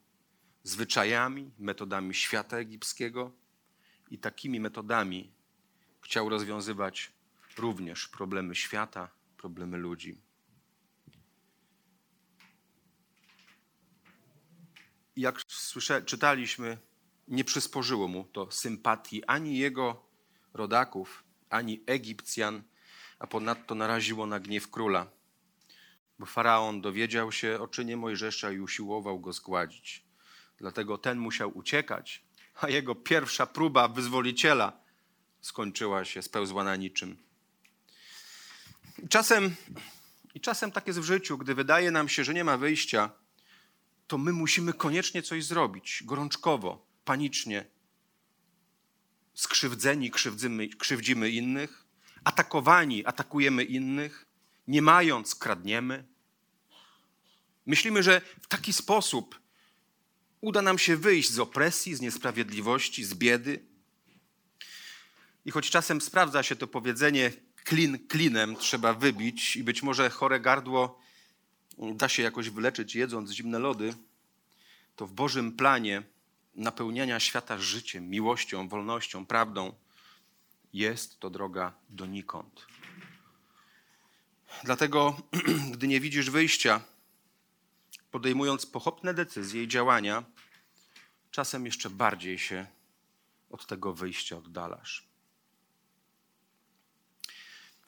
zwyczajami, 0.63 1.51
metodami 1.59 2.13
świata 2.13 2.57
egipskiego 2.57 3.31
i 4.11 4.17
takimi 4.17 4.59
metodami 4.59 5.31
chciał 6.01 6.29
rozwiązywać 6.29 7.11
również 7.57 8.07
problemy 8.07 8.55
świata, 8.55 9.09
problemy 9.37 9.77
ludzi. 9.77 10.21
Jak 15.15 15.41
słysze, 15.47 16.01
czytaliśmy, 16.01 16.77
nie 17.27 17.43
przysporzyło 17.43 18.07
mu 18.07 18.23
to 18.23 18.51
sympatii 18.51 19.25
ani 19.25 19.57
jego 19.57 20.05
rodaków, 20.53 21.23
ani 21.49 21.83
Egipcjan, 21.85 22.63
a 23.19 23.27
ponadto 23.27 23.75
naraziło 23.75 24.25
na 24.25 24.39
gniew 24.39 24.71
króla 24.71 25.15
bo 26.19 26.25
faraon 26.25 26.81
dowiedział 26.81 27.31
się 27.31 27.59
o 27.59 27.67
czynie 27.67 27.97
Mojżesza 27.97 28.51
i 28.51 28.59
usiłował 28.59 29.19
go 29.19 29.33
zgładzić. 29.33 30.05
Dlatego 30.57 30.97
ten 30.97 31.17
musiał 31.17 31.57
uciekać, 31.57 32.23
a 32.55 32.69
jego 32.69 32.95
pierwsza 32.95 33.45
próba 33.45 33.87
wyzwoliciela 33.87 34.79
skończyła 35.41 36.05
się 36.05 36.21
spełzła 36.21 36.63
na 36.63 36.75
niczym. 36.75 37.17
I 39.03 39.07
czasem, 39.07 39.55
I 40.33 40.41
czasem 40.41 40.71
tak 40.71 40.87
jest 40.87 40.99
w 40.99 41.03
życiu, 41.03 41.37
gdy 41.37 41.55
wydaje 41.55 41.91
nam 41.91 42.09
się, 42.09 42.23
że 42.23 42.33
nie 42.33 42.43
ma 42.43 42.57
wyjścia, 42.57 43.09
to 44.07 44.17
my 44.17 44.33
musimy 44.33 44.73
koniecznie 44.73 45.21
coś 45.21 45.45
zrobić, 45.45 46.03
gorączkowo, 46.05 46.85
panicznie. 47.05 47.65
Skrzywdzeni 49.33 50.11
krzywdzimy, 50.11 50.67
krzywdzimy 50.67 51.29
innych, 51.29 51.85
atakowani 52.23 53.05
atakujemy 53.05 53.63
innych, 53.63 54.24
nie 54.67 54.81
mając, 54.81 55.35
kradniemy. 55.35 56.05
Myślimy, 57.65 58.03
że 58.03 58.21
w 58.41 58.47
taki 58.47 58.73
sposób 58.73 59.39
uda 60.41 60.61
nam 60.61 60.77
się 60.77 60.97
wyjść 60.97 61.31
z 61.31 61.39
opresji, 61.39 61.95
z 61.95 62.01
niesprawiedliwości, 62.01 63.03
z 63.03 63.13
biedy. 63.13 63.65
I 65.45 65.51
choć 65.51 65.69
czasem 65.69 66.01
sprawdza 66.01 66.43
się 66.43 66.55
to 66.55 66.67
powiedzenie 66.67 67.31
klin 67.63 68.07
klinem 68.07 68.55
trzeba 68.55 68.93
wybić 68.93 69.55
i 69.55 69.63
być 69.63 69.83
może 69.83 70.09
chore 70.09 70.39
gardło 70.39 71.05
da 71.77 72.09
się 72.09 72.23
jakoś 72.23 72.49
wyleczyć 72.49 72.95
jedząc 72.95 73.31
zimne 73.31 73.59
lody, 73.59 73.93
to 74.95 75.07
w 75.07 75.13
Bożym 75.13 75.51
planie 75.51 76.03
napełniania 76.55 77.19
świata 77.19 77.57
życiem, 77.57 78.09
miłością, 78.09 78.69
wolnością, 78.69 79.25
prawdą 79.25 79.73
jest 80.73 81.19
to 81.19 81.29
droga 81.29 81.73
donikąd. 81.89 82.67
Dlatego, 84.63 85.17
gdy 85.73 85.87
nie 85.87 85.99
widzisz 85.99 86.29
wyjścia, 86.29 86.81
podejmując 88.11 88.65
pochopne 88.65 89.13
decyzje 89.13 89.63
i 89.63 89.67
działania, 89.67 90.23
czasem 91.31 91.65
jeszcze 91.65 91.89
bardziej 91.89 92.39
się 92.39 92.67
od 93.49 93.65
tego 93.65 93.93
wyjścia 93.93 94.37
oddalasz. 94.37 95.07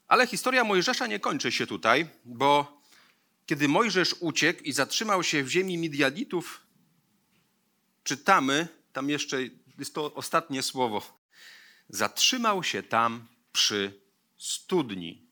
Ale 0.08 0.28
historia 0.28 0.64
Mojżesza 0.64 1.08
nie 1.08 1.20
kończy 1.20 1.52
się 1.52 1.68
tutaj, 1.68 2.10
bo 2.26 2.82
kiedy 3.46 3.68
Mojżesz 3.68 4.16
uciekł 4.20 4.64
i 4.64 4.72
zatrzymał 4.72 5.24
się 5.24 5.44
w 5.44 5.50
ziemi 5.50 5.78
Midianitów, 5.78 6.62
czytamy, 8.04 8.68
tam 8.94 9.10
jeszcze 9.10 9.38
jest 9.78 9.94
to 9.94 10.14
ostatnie 10.14 10.64
słowo, 10.64 11.20
zatrzymał 11.90 12.64
się 12.64 12.84
tam 12.84 13.28
przy 13.54 14.02
studni. 14.38 15.27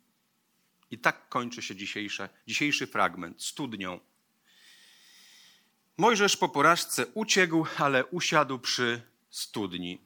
I 0.96 1.00
tak 1.00 1.30
kończy 1.30 1.62
się 1.62 1.76
dzisiejsze, 1.76 2.30
dzisiejszy 2.48 2.88
fragment 2.88 3.44
studnią. 3.44 4.00
Mojżesz 5.98 6.38
po 6.38 6.50
porażce 6.50 7.06
uciekł, 7.08 7.66
ale 7.78 8.06
usiadł 8.06 8.60
przy 8.60 9.02
studni. 9.30 10.02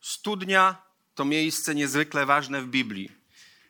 Studnia 0.00 0.82
to 1.14 1.24
miejsce 1.24 1.74
niezwykle 1.74 2.26
ważne 2.26 2.62
w 2.62 2.68
Biblii. 2.68 3.12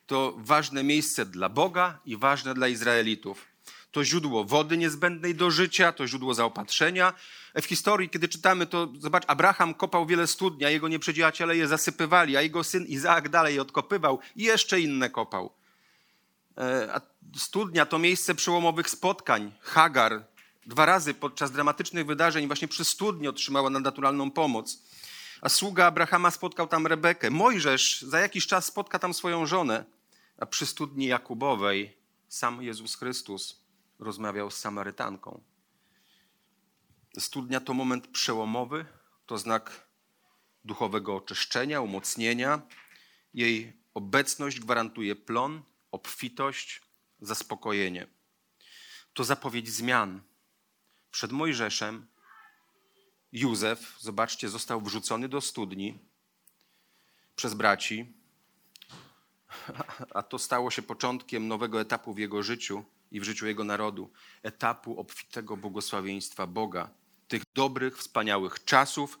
To 0.07 0.33
ważne 0.37 0.83
miejsce 0.83 1.25
dla 1.25 1.49
Boga 1.49 1.99
i 2.05 2.17
ważne 2.17 2.53
dla 2.53 2.67
Izraelitów. 2.67 3.45
To 3.91 4.03
źródło 4.03 4.45
wody 4.45 4.77
niezbędnej 4.77 5.35
do 5.35 5.51
życia, 5.51 5.91
to 5.91 6.07
źródło 6.07 6.33
zaopatrzenia. 6.33 7.13
W 7.61 7.65
historii, 7.65 8.09
kiedy 8.09 8.27
czytamy, 8.27 8.65
to 8.65 8.87
zobacz, 8.99 9.23
Abraham 9.27 9.73
kopał 9.73 10.05
wiele 10.05 10.27
studni, 10.27 10.65
a 10.65 10.69
jego 10.69 10.87
nieprzyjaciele 10.87 11.57
je 11.57 11.67
zasypywali, 11.67 12.37
a 12.37 12.41
jego 12.41 12.63
syn 12.63 12.85
Izaak 12.85 13.29
dalej 13.29 13.55
je 13.55 13.61
odkopywał 13.61 14.19
i 14.35 14.43
jeszcze 14.43 14.81
inne 14.81 15.09
kopał. 15.09 15.53
E, 16.57 16.89
a 16.93 17.01
studnia 17.35 17.85
to 17.85 17.99
miejsce 17.99 18.35
przełomowych 18.35 18.89
spotkań. 18.89 19.51
Hagar 19.61 20.25
dwa 20.65 20.85
razy 20.85 21.13
podczas 21.13 21.51
dramatycznych 21.51 22.05
wydarzeń 22.05 22.47
właśnie 22.47 22.67
przy 22.67 22.85
studni 22.85 23.27
otrzymała 23.27 23.69
nadnaturalną 23.69 24.31
pomoc. 24.31 24.83
A 25.41 25.49
sługa 25.49 25.85
Abrahama 25.85 26.31
spotkał 26.31 26.67
tam 26.67 26.87
Rebekę. 26.87 27.29
Mojżesz 27.29 28.01
za 28.01 28.19
jakiś 28.19 28.47
czas 28.47 28.65
spotka 28.65 28.99
tam 28.99 29.13
swoją 29.13 29.45
żonę. 29.45 29.85
A 30.37 30.45
przy 30.45 30.65
studni 30.65 31.05
Jakubowej 31.05 31.97
sam 32.27 32.63
Jezus 32.63 32.95
Chrystus 32.95 33.59
rozmawiał 33.99 34.51
z 34.51 34.57
Samarytanką. 34.57 35.41
Studnia 37.19 37.59
to 37.59 37.73
moment 37.73 38.07
przełomowy, 38.07 38.85
to 39.25 39.37
znak 39.37 39.87
duchowego 40.65 41.15
oczyszczenia, 41.15 41.81
umocnienia. 41.81 42.61
Jej 43.33 43.73
obecność 43.93 44.59
gwarantuje 44.59 45.15
plon, 45.15 45.61
obfitość, 45.91 46.81
zaspokojenie. 47.21 48.07
To 49.13 49.23
zapowiedź 49.23 49.69
zmian. 49.69 50.21
Przed 51.11 51.31
Mojżeszem 51.31 52.07
Józef, 53.31 53.95
zobaczcie, 53.99 54.49
został 54.49 54.81
wrzucony 54.81 55.29
do 55.29 55.41
studni 55.41 55.99
przez 57.35 57.53
braci, 57.53 58.13
a 60.15 60.23
to 60.23 60.39
stało 60.39 60.71
się 60.71 60.81
początkiem 60.81 61.47
nowego 61.47 61.81
etapu 61.81 62.13
w 62.13 62.17
jego 62.17 62.43
życiu 62.43 62.85
i 63.11 63.19
w 63.19 63.23
życiu 63.23 63.47
jego 63.47 63.63
narodu 63.63 64.11
etapu 64.43 64.99
obfitego 64.99 65.57
błogosławieństwa 65.57 66.47
Boga, 66.47 66.89
tych 67.27 67.43
dobrych, 67.53 67.97
wspaniałych 67.97 68.63
czasów, 68.63 69.19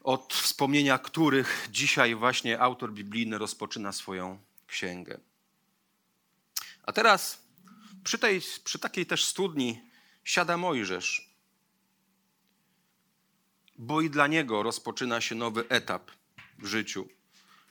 od 0.00 0.34
wspomnienia 0.34 0.98
których 0.98 1.68
dzisiaj 1.70 2.14
właśnie 2.14 2.60
autor 2.60 2.92
biblijny 2.92 3.38
rozpoczyna 3.38 3.92
swoją 3.92 4.38
księgę. 4.66 5.20
A 6.82 6.92
teraz 6.92 7.42
przy, 8.04 8.18
tej, 8.18 8.40
przy 8.64 8.78
takiej 8.78 9.06
też 9.06 9.24
studni 9.24 9.80
siada 10.24 10.56
Mojżesz, 10.56 11.32
bo 13.78 14.00
i 14.00 14.10
dla 14.10 14.26
niego 14.26 14.62
rozpoczyna 14.62 15.20
się 15.20 15.34
nowy 15.34 15.68
etap 15.68 16.10
w 16.58 16.66
życiu. 16.66 17.08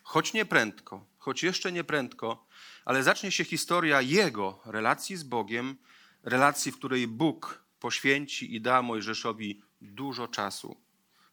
Choć 0.04 0.34
nie 0.34 0.45
prędko, 0.45 1.06
choć 1.17 1.43
jeszcze 1.43 1.71
nie 1.71 1.84
prędko, 1.84 2.45
ale 2.91 3.04
zacznie 3.04 3.32
się 3.32 3.43
historia 3.43 4.01
jego 4.01 4.60
relacji 4.65 5.17
z 5.17 5.23
Bogiem, 5.23 5.77
relacji, 6.23 6.71
w 6.71 6.77
której 6.77 7.08
Bóg 7.08 7.63
poświęci 7.80 8.56
i 8.56 8.62
da 8.62 8.82
Mojżeszowi 8.82 9.62
dużo 9.82 10.27
czasu, 10.27 10.82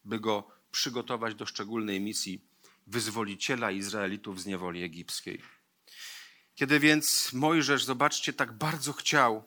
by 0.04 0.20
go 0.20 0.48
przygotować 0.70 1.34
do 1.34 1.46
szczególnej 1.46 2.00
misji 2.00 2.44
wyzwoliciela 2.86 3.70
Izraelitów 3.70 4.40
z 4.40 4.46
niewoli 4.46 4.82
egipskiej. 4.82 5.42
Kiedy 6.54 6.80
więc 6.80 7.32
Mojżesz, 7.32 7.84
zobaczcie, 7.84 8.32
tak 8.32 8.52
bardzo 8.52 8.92
chciał, 8.92 9.44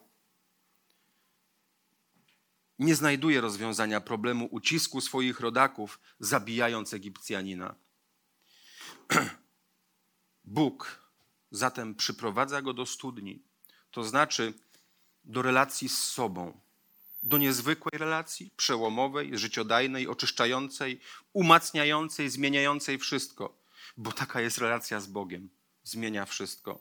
nie 2.78 2.94
znajduje 2.94 3.40
rozwiązania 3.40 4.00
problemu 4.00 4.48
ucisku 4.50 5.00
swoich 5.00 5.40
rodaków, 5.40 6.00
zabijając 6.20 6.94
Egipcjanina. 6.94 7.74
Bóg 10.44 11.01
zatem 11.52 11.94
przyprowadza 11.94 12.62
go 12.62 12.72
do 12.74 12.86
studni, 12.86 13.42
to 13.90 14.04
znaczy 14.04 14.54
do 15.24 15.42
relacji 15.42 15.88
z 15.88 15.98
sobą, 15.98 16.60
do 17.22 17.38
niezwykłej 17.38 17.98
relacji, 17.98 18.50
przełomowej, 18.56 19.38
życiodajnej, 19.38 20.08
oczyszczającej, 20.08 21.00
umacniającej, 21.32 22.30
zmieniającej 22.30 22.98
wszystko, 22.98 23.58
bo 23.96 24.12
taka 24.12 24.40
jest 24.40 24.58
relacja 24.58 25.00
z 25.00 25.06
Bogiem. 25.06 25.50
Zmienia 25.84 26.26
wszystko. 26.26 26.78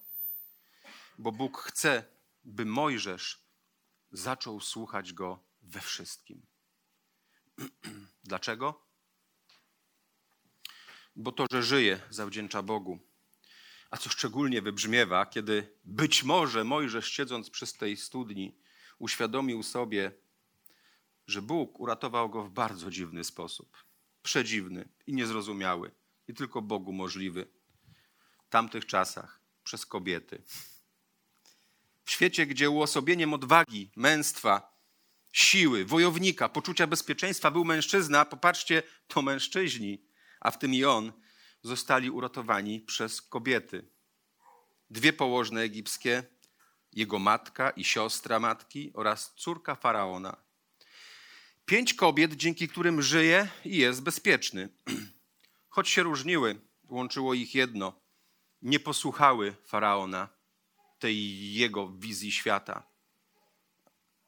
Bo 1.18 1.32
Bóg 1.32 1.58
chce, 1.58 2.04
by 2.44 2.66
Mojżesz 2.66 3.40
zaczął 4.12 4.62
słuchać 4.62 5.14
go 5.14 5.40
we 5.62 5.82
wszystkim. 5.82 6.42
Dlaczego? 8.24 8.82
Bo 11.16 11.32
to, 11.32 11.46
że 11.52 11.64
żyje, 11.64 12.00
zawdzięcza 12.10 12.62
Bogu. 12.62 13.00
A 13.91 13.97
co 13.97 14.10
szczególnie 14.10 14.62
wybrzmiewa, 14.62 15.25
kiedy 15.25 15.77
być 15.84 16.23
może 16.23 16.63
Mojżesz, 16.63 17.12
siedząc 17.12 17.49
przy 17.49 17.77
tej 17.77 17.97
studni, 17.97 18.58
uświadomił 18.99 19.63
sobie, 19.63 20.12
że 21.27 21.41
Bóg 21.41 21.80
uratował 21.80 22.30
go 22.30 22.43
w 22.43 22.49
bardzo 22.49 22.91
dziwny 22.91 23.23
sposób. 23.23 23.77
Przedziwny 24.23 24.89
i 25.08 25.13
niezrozumiały. 25.13 25.91
I 26.27 26.34
tylko 26.34 26.62
Bogu 26.62 26.93
możliwy. 26.93 27.47
W 28.45 28.49
tamtych 28.49 28.86
czasach 28.86 29.41
przez 29.63 29.86
kobiety. 29.86 30.43
W 32.04 32.12
świecie, 32.12 32.45
gdzie 32.45 32.69
uosobieniem 32.69 33.34
odwagi, 33.34 33.91
męstwa, 33.95 34.77
siły, 35.34 35.86
wojownika, 35.86 36.49
poczucia 36.49 36.88
bezpieczeństwa 36.88 37.51
był 37.51 37.65
mężczyzna, 37.65 38.25
popatrzcie, 38.25 38.84
to 39.08 39.21
mężczyźni, 39.21 40.06
a 40.39 40.51
w 40.51 40.60
tym 40.60 40.73
i 40.73 40.84
on, 40.84 41.13
zostali 41.63 42.10
uratowani 42.10 42.80
przez 42.82 43.21
kobiety. 43.21 43.88
Dwie 44.89 45.13
położne 45.13 45.62
egipskie, 45.62 46.24
jego 46.93 47.19
matka 47.19 47.69
i 47.69 47.84
siostra 47.84 48.39
matki 48.39 48.91
oraz 48.93 49.34
córka 49.36 49.76
faraona. 49.76 50.38
Pięć 51.65 51.93
kobiet, 51.93 52.34
dzięki 52.34 52.67
którym 52.67 53.02
żyje 53.02 53.47
i 53.65 53.78
jest 53.78 54.04
bezpieczny. 54.04 54.69
Choć 55.69 55.89
się 55.89 56.04
różniły, 56.04 56.62
łączyło 56.89 57.34
ich 57.34 57.56
jedno. 57.56 58.02
Nie 58.62 58.80
posłuchały 58.80 59.56
faraona, 59.65 60.30
tej 61.00 61.54
jego 61.54 61.88
wizji 61.88 62.32
świata 62.32 62.91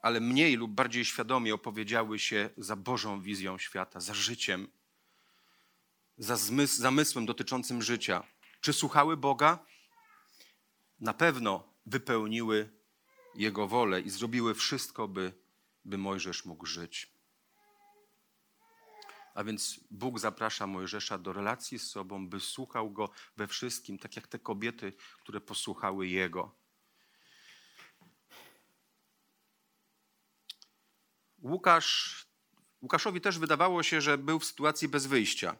ale 0.04 0.20
mniej 0.20 0.56
lub 0.56 0.72
bardziej 0.72 1.06
świadomie 1.06 1.54
opowiedziały 1.54 2.20
się 2.20 2.50
za 2.58 2.76
Bożą 2.76 3.22
wizją 3.22 3.58
świata, 3.58 4.00
za 4.00 4.14
życiem, 4.14 4.68
za 6.24 6.36
zmysł, 6.36 6.82
zamysłem 6.82 7.26
dotyczącym 7.26 7.82
życia. 7.82 8.24
Czy 8.62 8.74
słuchały 8.74 9.18
Boga? 9.18 9.66
Na 11.00 11.14
pewno 11.14 11.74
wypełniły 11.86 12.70
Jego 13.36 13.68
wolę 13.68 14.02
i 14.02 14.10
zrobiły 14.10 14.54
wszystko, 14.54 15.08
by, 15.08 15.34
by 15.86 15.98
Mojżesz 15.98 16.46
mógł 16.46 16.66
żyć. 16.66 17.14
A 19.34 19.44
więc 19.44 19.80
Bóg 19.92 20.20
zaprasza 20.20 20.68
Mojżesza 20.68 21.18
do 21.18 21.34
relacji 21.34 21.80
z 21.80 21.90
sobą, 21.90 22.30
by 22.30 22.40
słuchał 22.40 22.92
go 22.92 23.10
we 23.38 23.48
wszystkim, 23.48 24.00
tak 24.00 24.16
jak 24.16 24.28
te 24.28 24.40
kobiety, 24.40 24.94
które 25.22 25.42
posłuchały 25.42 26.08
Jego. 26.08 26.56
Łukasz, 31.42 32.26
Łukaszowi 32.82 33.22
też 33.22 33.40
wydawało 33.40 33.84
się, 33.84 34.02
że 34.02 34.18
był 34.18 34.40
w 34.40 34.46
sytuacji 34.46 34.88
bez 34.88 35.08
wyjścia. 35.08 35.56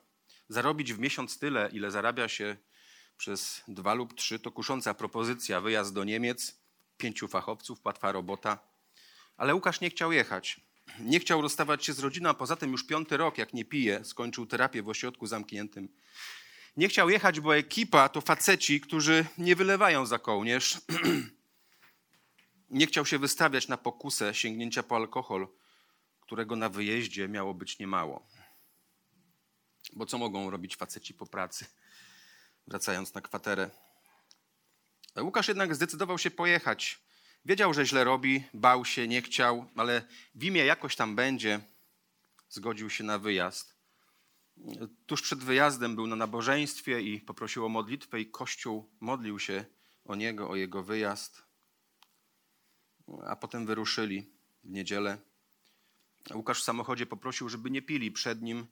Zarobić 0.50 0.94
w 0.94 1.00
miesiąc 1.00 1.40
tyle, 1.40 1.70
ile 1.74 1.92
zarabia 1.92 2.28
się 2.28 2.58
przez 3.18 3.62
dwa 3.68 3.94
lub 3.94 4.14
trzy, 4.14 4.40
to 4.40 4.52
kusząca 4.52 4.94
propozycja. 4.94 5.62
Wyjazd 5.62 5.94
do 5.94 6.04
Niemiec, 6.04 6.58
pięciu 6.98 7.28
fachowców, 7.28 7.86
łatwa 7.86 8.12
robota. 8.12 8.60
Ale 9.38 9.56
Łukasz 9.56 9.82
nie 9.82 9.90
chciał 9.90 10.12
jechać. 10.12 10.62
Nie 11.00 11.20
chciał 11.20 11.42
rozstawać 11.42 11.86
się 11.86 11.94
z 11.94 12.00
rodziną, 12.00 12.30
a 12.30 12.34
poza 12.34 12.56
tym 12.56 12.72
już 12.72 12.88
piąty 12.88 13.18
rok, 13.18 13.38
jak 13.38 13.54
nie 13.54 13.66
pije, 13.66 14.06
skończył 14.06 14.46
terapię 14.46 14.84
w 14.84 14.90
ośrodku 14.90 15.28
zamkniętym. 15.28 15.90
Nie 16.78 16.88
chciał 16.88 17.10
jechać, 17.10 17.40
bo 17.40 17.56
ekipa 17.56 18.10
to 18.10 18.22
faceci, 18.22 18.82
którzy 18.82 19.26
nie 19.38 19.56
wylewają 19.56 20.06
za 20.06 20.20
kołnierz. 20.20 20.78
nie 22.70 22.88
chciał 22.88 23.06
się 23.06 23.20
wystawiać 23.20 23.68
na 23.68 23.78
pokusę 23.78 24.34
sięgnięcia 24.34 24.84
po 24.84 24.96
alkohol, 24.96 25.48
którego 26.22 26.56
na 26.56 26.70
wyjeździe 26.70 27.28
miało 27.28 27.54
być 27.54 27.80
niemało. 27.80 28.28
Bo 29.96 30.06
co 30.06 30.18
mogą 30.18 30.50
robić 30.50 30.76
faceci 30.76 31.14
po 31.14 31.26
pracy, 31.26 31.66
wracając 32.68 33.14
na 33.14 33.22
kwaterę? 33.22 33.70
Łukasz 35.22 35.48
jednak 35.48 35.76
zdecydował 35.76 36.18
się 36.18 36.32
pojechać. 36.32 37.00
Wiedział, 37.46 37.74
że 37.74 37.86
źle 37.86 38.04
robi, 38.04 38.44
bał 38.54 38.86
się, 38.86 39.08
nie 39.08 39.22
chciał, 39.22 39.70
ale 39.76 40.08
w 40.36 40.44
imię 40.44 40.66
jakoś 40.66 40.96
tam 40.96 41.16
będzie, 41.16 41.60
zgodził 42.50 42.90
się 42.90 43.04
na 43.04 43.20
wyjazd. 43.20 43.76
Tuż 45.06 45.22
przed 45.22 45.40
wyjazdem 45.40 45.96
był 45.96 46.08
na 46.08 46.16
nabożeństwie 46.16 47.02
i 47.02 47.22
poprosił 47.22 47.66
o 47.66 47.70
modlitwę, 47.70 48.22
i 48.22 48.32
Kościół 48.32 48.90
modlił 49.00 49.40
się 49.40 49.66
o 50.06 50.16
niego, 50.16 50.50
o 50.50 50.56
jego 50.56 50.84
wyjazd. 50.84 51.44
A 53.26 53.36
potem 53.36 53.66
wyruszyli 53.66 54.30
w 54.64 54.70
niedzielę. 54.70 55.18
Łukasz 56.34 56.62
w 56.62 56.64
samochodzie 56.64 57.06
poprosił, 57.06 57.50
żeby 57.50 57.72
nie 57.72 57.82
pili 57.82 58.12
przed 58.12 58.42
nim, 58.42 58.68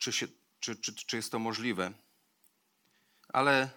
czy, 0.00 0.12
się, 0.12 0.26
czy, 0.60 0.76
czy, 0.76 0.94
czy 0.94 1.16
jest 1.16 1.32
to 1.32 1.38
możliwe. 1.38 1.92
Ale, 3.28 3.70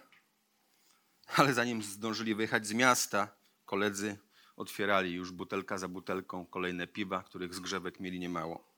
ale 1.36 1.54
zanim 1.54 1.82
zdążyli 1.82 2.34
wyjechać 2.34 2.66
z 2.66 2.72
miasta, 2.72 3.36
koledzy 3.64 4.18
otwierali 4.56 5.12
już 5.12 5.30
butelka 5.32 5.78
za 5.78 5.88
butelką 5.88 6.46
kolejne 6.46 6.86
piwa, 6.86 7.22
których 7.22 7.54
zgrzewek 7.54 8.00
mieli 8.00 8.20
niemało. 8.20 8.74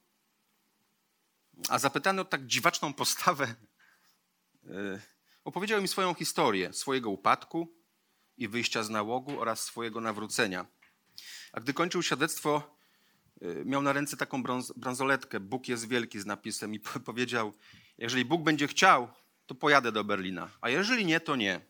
A 1.68 1.78
zapytany 1.78 2.20
o 2.20 2.24
tak 2.24 2.46
dziwaczną 2.46 2.94
postawę, 2.94 3.54
e, 4.64 5.00
opowiedział 5.44 5.82
mi 5.82 5.88
swoją 5.88 6.14
historię, 6.14 6.72
swojego 6.72 7.10
upadku 7.10 7.76
i 8.36 8.48
wyjścia 8.48 8.82
z 8.82 8.90
nałogu 8.90 9.40
oraz 9.40 9.62
swojego 9.62 10.00
nawrócenia. 10.00 10.66
A 11.52 11.60
gdy 11.60 11.74
kończył 11.74 12.02
świadectwo, 12.02 12.75
miał 13.64 13.82
na 13.82 13.92
ręce 13.92 14.16
taką 14.16 14.42
brąz, 14.42 14.72
bransoletkę, 14.76 15.40
Bóg 15.40 15.68
jest 15.68 15.88
wielki 15.88 16.20
z 16.20 16.26
napisem 16.26 16.74
i 16.74 16.80
powiedział, 17.04 17.52
jeżeli 17.98 18.24
Bóg 18.24 18.42
będzie 18.42 18.66
chciał, 18.68 19.08
to 19.46 19.54
pojadę 19.54 19.92
do 19.92 20.04
Berlina, 20.04 20.50
a 20.60 20.70
jeżeli 20.70 21.06
nie, 21.06 21.20
to 21.20 21.36
nie. 21.36 21.60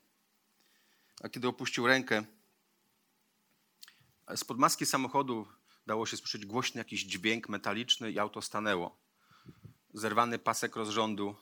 A 1.22 1.29
kiedy 1.29 1.48
opuścił 1.48 1.87
rękę, 1.87 2.24
spod 4.37 4.59
maski 4.59 4.87
samochodu 4.87 5.46
dało 5.87 6.07
się 6.07 6.16
słyszeć 6.16 6.46
głośny 6.46 6.79
jakiś 6.79 7.05
dźwięk 7.05 7.48
metaliczny 7.48 8.11
i 8.11 8.18
auto 8.18 8.42
stanęło. 8.42 8.96
Zerwany 9.94 10.38
pasek 10.38 10.76
rozrządu, 10.76 11.37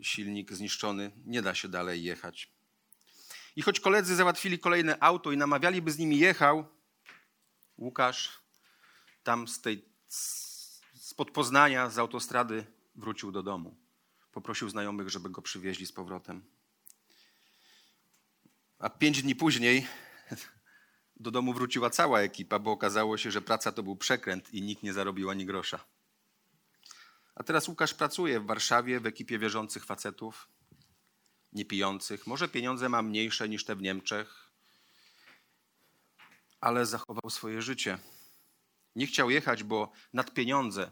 silnik 0.00 0.52
zniszczony, 0.52 1.10
nie 1.26 1.42
da 1.42 1.54
się 1.54 1.68
dalej 1.68 2.02
jechać. 2.02 2.50
I 3.56 3.62
choć 3.62 3.80
koledzy 3.80 4.16
załatwili 4.16 4.58
kolejne 4.58 5.02
auto 5.02 5.32
i 5.32 5.36
namawiali, 5.36 5.82
by 5.82 5.90
z 5.90 5.98
nimi 5.98 6.18
jechał, 6.18 6.64
Łukasz 7.78 8.40
tam 9.22 9.48
z 9.48 9.60
tej, 9.60 9.84
spod 10.94 11.30
Poznania, 11.30 11.90
z 11.90 11.98
autostrady 11.98 12.66
wrócił 12.94 13.32
do 13.32 13.42
domu. 13.42 13.76
Poprosił 14.32 14.68
znajomych, 14.68 15.08
żeby 15.08 15.30
go 15.30 15.42
przywieźli 15.42 15.86
z 15.86 15.92
powrotem. 15.92 16.44
A 18.78 18.90
pięć 18.90 19.22
dni 19.22 19.34
później 19.36 19.86
do 21.16 21.30
domu 21.30 21.52
wróciła 21.52 21.90
cała 21.90 22.20
ekipa, 22.20 22.58
bo 22.58 22.70
okazało 22.70 23.18
się, 23.18 23.30
że 23.30 23.42
praca 23.42 23.72
to 23.72 23.82
był 23.82 23.96
przekręt 23.96 24.54
i 24.54 24.62
nikt 24.62 24.82
nie 24.82 24.92
zarobił 24.92 25.30
ani 25.30 25.46
grosza. 25.46 25.84
A 27.34 27.42
teraz 27.42 27.68
Łukasz 27.68 27.94
pracuje 27.94 28.40
w 28.40 28.46
Warszawie 28.46 29.00
w 29.00 29.06
ekipie 29.06 29.38
wierzących 29.38 29.84
facetów, 29.84 30.48
niepijących. 31.52 32.26
Może 32.26 32.48
pieniądze 32.48 32.88
ma 32.88 33.02
mniejsze 33.02 33.48
niż 33.48 33.64
te 33.64 33.76
w 33.76 33.82
Niemczech, 33.82 34.50
ale 36.60 36.86
zachował 36.86 37.30
swoje 37.30 37.62
życie. 37.62 37.98
Nie 38.96 39.06
chciał 39.06 39.30
jechać, 39.30 39.62
bo 39.62 39.92
nad 40.12 40.34
pieniądze 40.34 40.90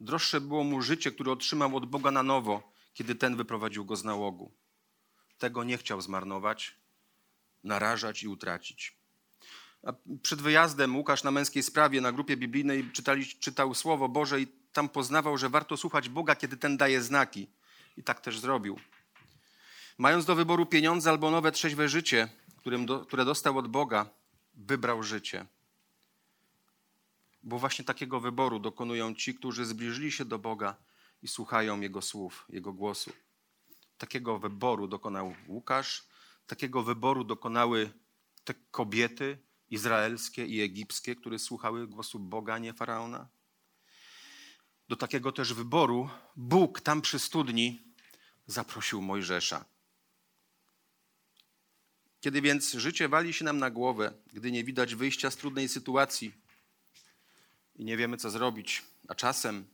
droższe 0.00 0.40
było 0.40 0.64
mu 0.64 0.82
życie, 0.82 1.12
które 1.12 1.32
otrzymał 1.32 1.76
od 1.76 1.86
Boga 1.86 2.10
na 2.10 2.22
nowo, 2.22 2.72
kiedy 2.94 3.14
ten 3.14 3.36
wyprowadził 3.36 3.84
go 3.84 3.96
z 3.96 4.04
nałogu. 4.04 4.52
Tego 5.38 5.64
nie 5.64 5.78
chciał 5.78 6.00
zmarnować, 6.00 6.76
narażać 7.64 8.22
i 8.22 8.28
utracić. 8.28 8.96
A 9.82 9.92
przed 10.22 10.42
wyjazdem 10.42 10.96
Łukasz 10.96 11.24
na 11.24 11.30
męskiej 11.30 11.62
sprawie 11.62 12.00
na 12.00 12.12
grupie 12.12 12.36
biblijnej 12.36 12.90
czytali, 12.92 13.26
czytał 13.26 13.74
Słowo 13.74 14.08
Boże 14.08 14.40
i 14.40 14.46
tam 14.72 14.88
poznawał, 14.88 15.38
że 15.38 15.48
warto 15.48 15.76
słuchać 15.76 16.08
Boga, 16.08 16.36
kiedy 16.36 16.56
ten 16.56 16.76
daje 16.76 17.02
znaki. 17.02 17.46
I 17.96 18.02
tak 18.02 18.20
też 18.20 18.38
zrobił. 18.38 18.80
Mając 19.98 20.24
do 20.24 20.34
wyboru 20.34 20.66
pieniądze 20.66 21.10
albo 21.10 21.30
nowe 21.30 21.52
trzeźwe 21.52 21.88
życie, 21.88 22.28
którym 22.56 22.86
do, 22.86 23.06
które 23.06 23.24
dostał 23.24 23.58
od 23.58 23.68
Boga, 23.68 24.10
wybrał 24.54 25.02
życie. 25.02 25.46
Bo 27.46 27.58
właśnie 27.58 27.84
takiego 27.84 28.20
wyboru 28.20 28.58
dokonują 28.60 29.14
ci, 29.14 29.34
którzy 29.34 29.64
zbliżyli 29.64 30.12
się 30.12 30.24
do 30.24 30.38
Boga 30.38 30.76
i 31.22 31.28
słuchają 31.28 31.80
Jego 31.80 32.02
słów, 32.02 32.46
Jego 32.48 32.72
głosu. 32.72 33.12
Takiego 33.98 34.38
wyboru 34.38 34.88
dokonał 34.88 35.34
Łukasz, 35.48 36.06
takiego 36.46 36.82
wyboru 36.82 37.24
dokonały 37.24 37.92
te 38.44 38.54
kobiety 38.70 39.38
izraelskie 39.70 40.46
i 40.46 40.60
egipskie, 40.60 41.16
które 41.16 41.38
słuchały 41.38 41.86
głosu 41.86 42.18
Boga, 42.18 42.58
nie 42.58 42.72
faraona. 42.72 43.28
Do 44.88 44.96
takiego 44.96 45.32
też 45.32 45.54
wyboru 45.54 46.10
Bóg 46.36 46.80
tam 46.80 47.02
przy 47.02 47.18
studni 47.18 47.82
zaprosił 48.46 49.02
Mojżesza. 49.02 49.64
Kiedy 52.20 52.42
więc 52.42 52.72
życie 52.72 53.08
wali 53.08 53.32
się 53.32 53.44
nam 53.44 53.58
na 53.58 53.70
głowę, 53.70 54.12
gdy 54.32 54.52
nie 54.52 54.64
widać 54.64 54.94
wyjścia 54.94 55.30
z 55.30 55.36
trudnej 55.36 55.68
sytuacji 55.68 56.45
i 57.76 57.84
nie 57.84 57.96
wiemy, 57.96 58.16
co 58.16 58.30
zrobić, 58.30 58.82
a 59.08 59.14
czasem 59.14 59.66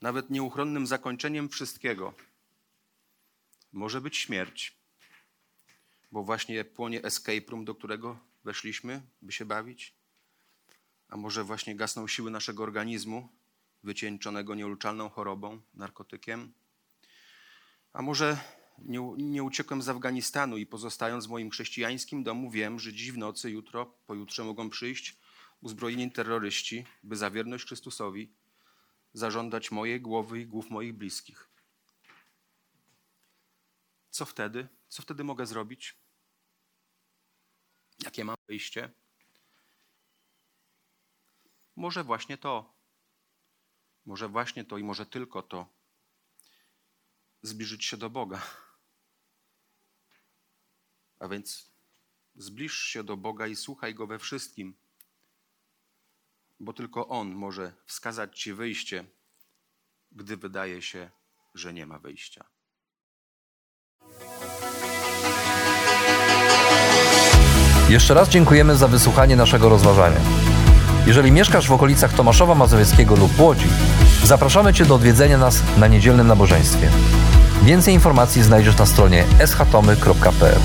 nawet 0.00 0.30
nieuchronnym 0.30 0.86
zakończeniem 0.86 1.48
wszystkiego 1.48 2.14
może 3.72 4.00
być 4.00 4.16
śmierć, 4.16 4.76
bo 6.12 6.24
właśnie 6.24 6.64
płonie 6.64 7.02
escape 7.04 7.50
room, 7.50 7.64
do 7.64 7.74
którego 7.74 8.18
weszliśmy, 8.44 9.02
by 9.22 9.32
się 9.32 9.44
bawić, 9.44 9.94
a 11.08 11.16
może 11.16 11.44
właśnie 11.44 11.76
gasną 11.76 12.08
siły 12.08 12.30
naszego 12.30 12.62
organizmu, 12.62 13.28
wycieńczonego 13.82 14.54
nieulczalną 14.54 15.08
chorobą, 15.08 15.60
narkotykiem, 15.74 16.52
a 17.92 18.02
może 18.02 18.38
nie, 18.78 18.98
nie 19.16 19.42
uciekłem 19.42 19.82
z 19.82 19.88
Afganistanu 19.88 20.56
i 20.56 20.66
pozostając 20.66 21.26
w 21.26 21.30
moim 21.30 21.50
chrześcijańskim 21.50 22.22
domu, 22.22 22.50
wiem, 22.50 22.80
że 22.80 22.92
dziś 22.92 23.12
w 23.12 23.18
nocy, 23.18 23.50
jutro, 23.50 23.86
pojutrze 24.06 24.44
mogą 24.44 24.70
przyjść 24.70 25.16
uzbrojeni 25.60 26.12
terroryści, 26.12 26.86
by 27.02 27.16
za 27.16 27.30
wierność 27.30 27.66
Chrystusowi 27.66 28.32
zażądać 29.12 29.70
mojej 29.70 30.00
głowy 30.00 30.40
i 30.40 30.46
głów 30.46 30.70
moich 30.70 30.94
bliskich. 30.94 31.48
Co 34.10 34.24
wtedy? 34.24 34.68
Co 34.88 35.02
wtedy 35.02 35.24
mogę 35.24 35.46
zrobić? 35.46 35.96
Jakie 37.98 38.24
mam 38.24 38.36
wyjście? 38.48 38.90
Może 41.76 42.04
właśnie 42.04 42.38
to. 42.38 42.72
Może 44.06 44.28
właśnie 44.28 44.64
to 44.64 44.78
i 44.78 44.84
może 44.84 45.06
tylko 45.06 45.42
to. 45.42 45.68
Zbliżyć 47.42 47.84
się 47.84 47.96
do 47.96 48.10
Boga. 48.10 48.42
A 51.18 51.28
więc 51.28 51.70
zbliż 52.36 52.82
się 52.82 53.04
do 53.04 53.16
Boga 53.16 53.46
i 53.46 53.56
słuchaj 53.56 53.94
Go 53.94 54.06
we 54.06 54.18
wszystkim, 54.18 54.74
bo 56.60 56.72
tylko 56.72 57.08
On 57.08 57.34
może 57.34 57.72
wskazać 57.86 58.40
Ci 58.40 58.52
wyjście, 58.52 59.04
gdy 60.12 60.36
wydaje 60.36 60.82
się, 60.82 61.10
że 61.54 61.72
nie 61.72 61.86
ma 61.86 61.98
wyjścia. 61.98 62.44
Jeszcze 67.88 68.14
raz 68.14 68.28
dziękujemy 68.28 68.76
za 68.76 68.88
wysłuchanie 68.88 69.36
naszego 69.36 69.68
rozważania. 69.68 70.20
Jeżeli 71.06 71.32
mieszkasz 71.32 71.68
w 71.68 71.72
okolicach 71.72 72.12
Tomaszowa 72.12 72.54
Mazowieckiego 72.54 73.16
lub 73.16 73.40
Łodzi, 73.40 73.68
zapraszamy 74.24 74.74
Cię 74.74 74.84
do 74.84 74.94
odwiedzenia 74.94 75.38
nas 75.38 75.62
na 75.76 75.86
niedzielnym 75.86 76.26
nabożeństwie. 76.26 76.90
Więcej 77.62 77.94
informacji 77.94 78.42
znajdziesz 78.42 78.78
na 78.78 78.86
stronie 78.86 79.24
schatomy.pl. 79.46 80.60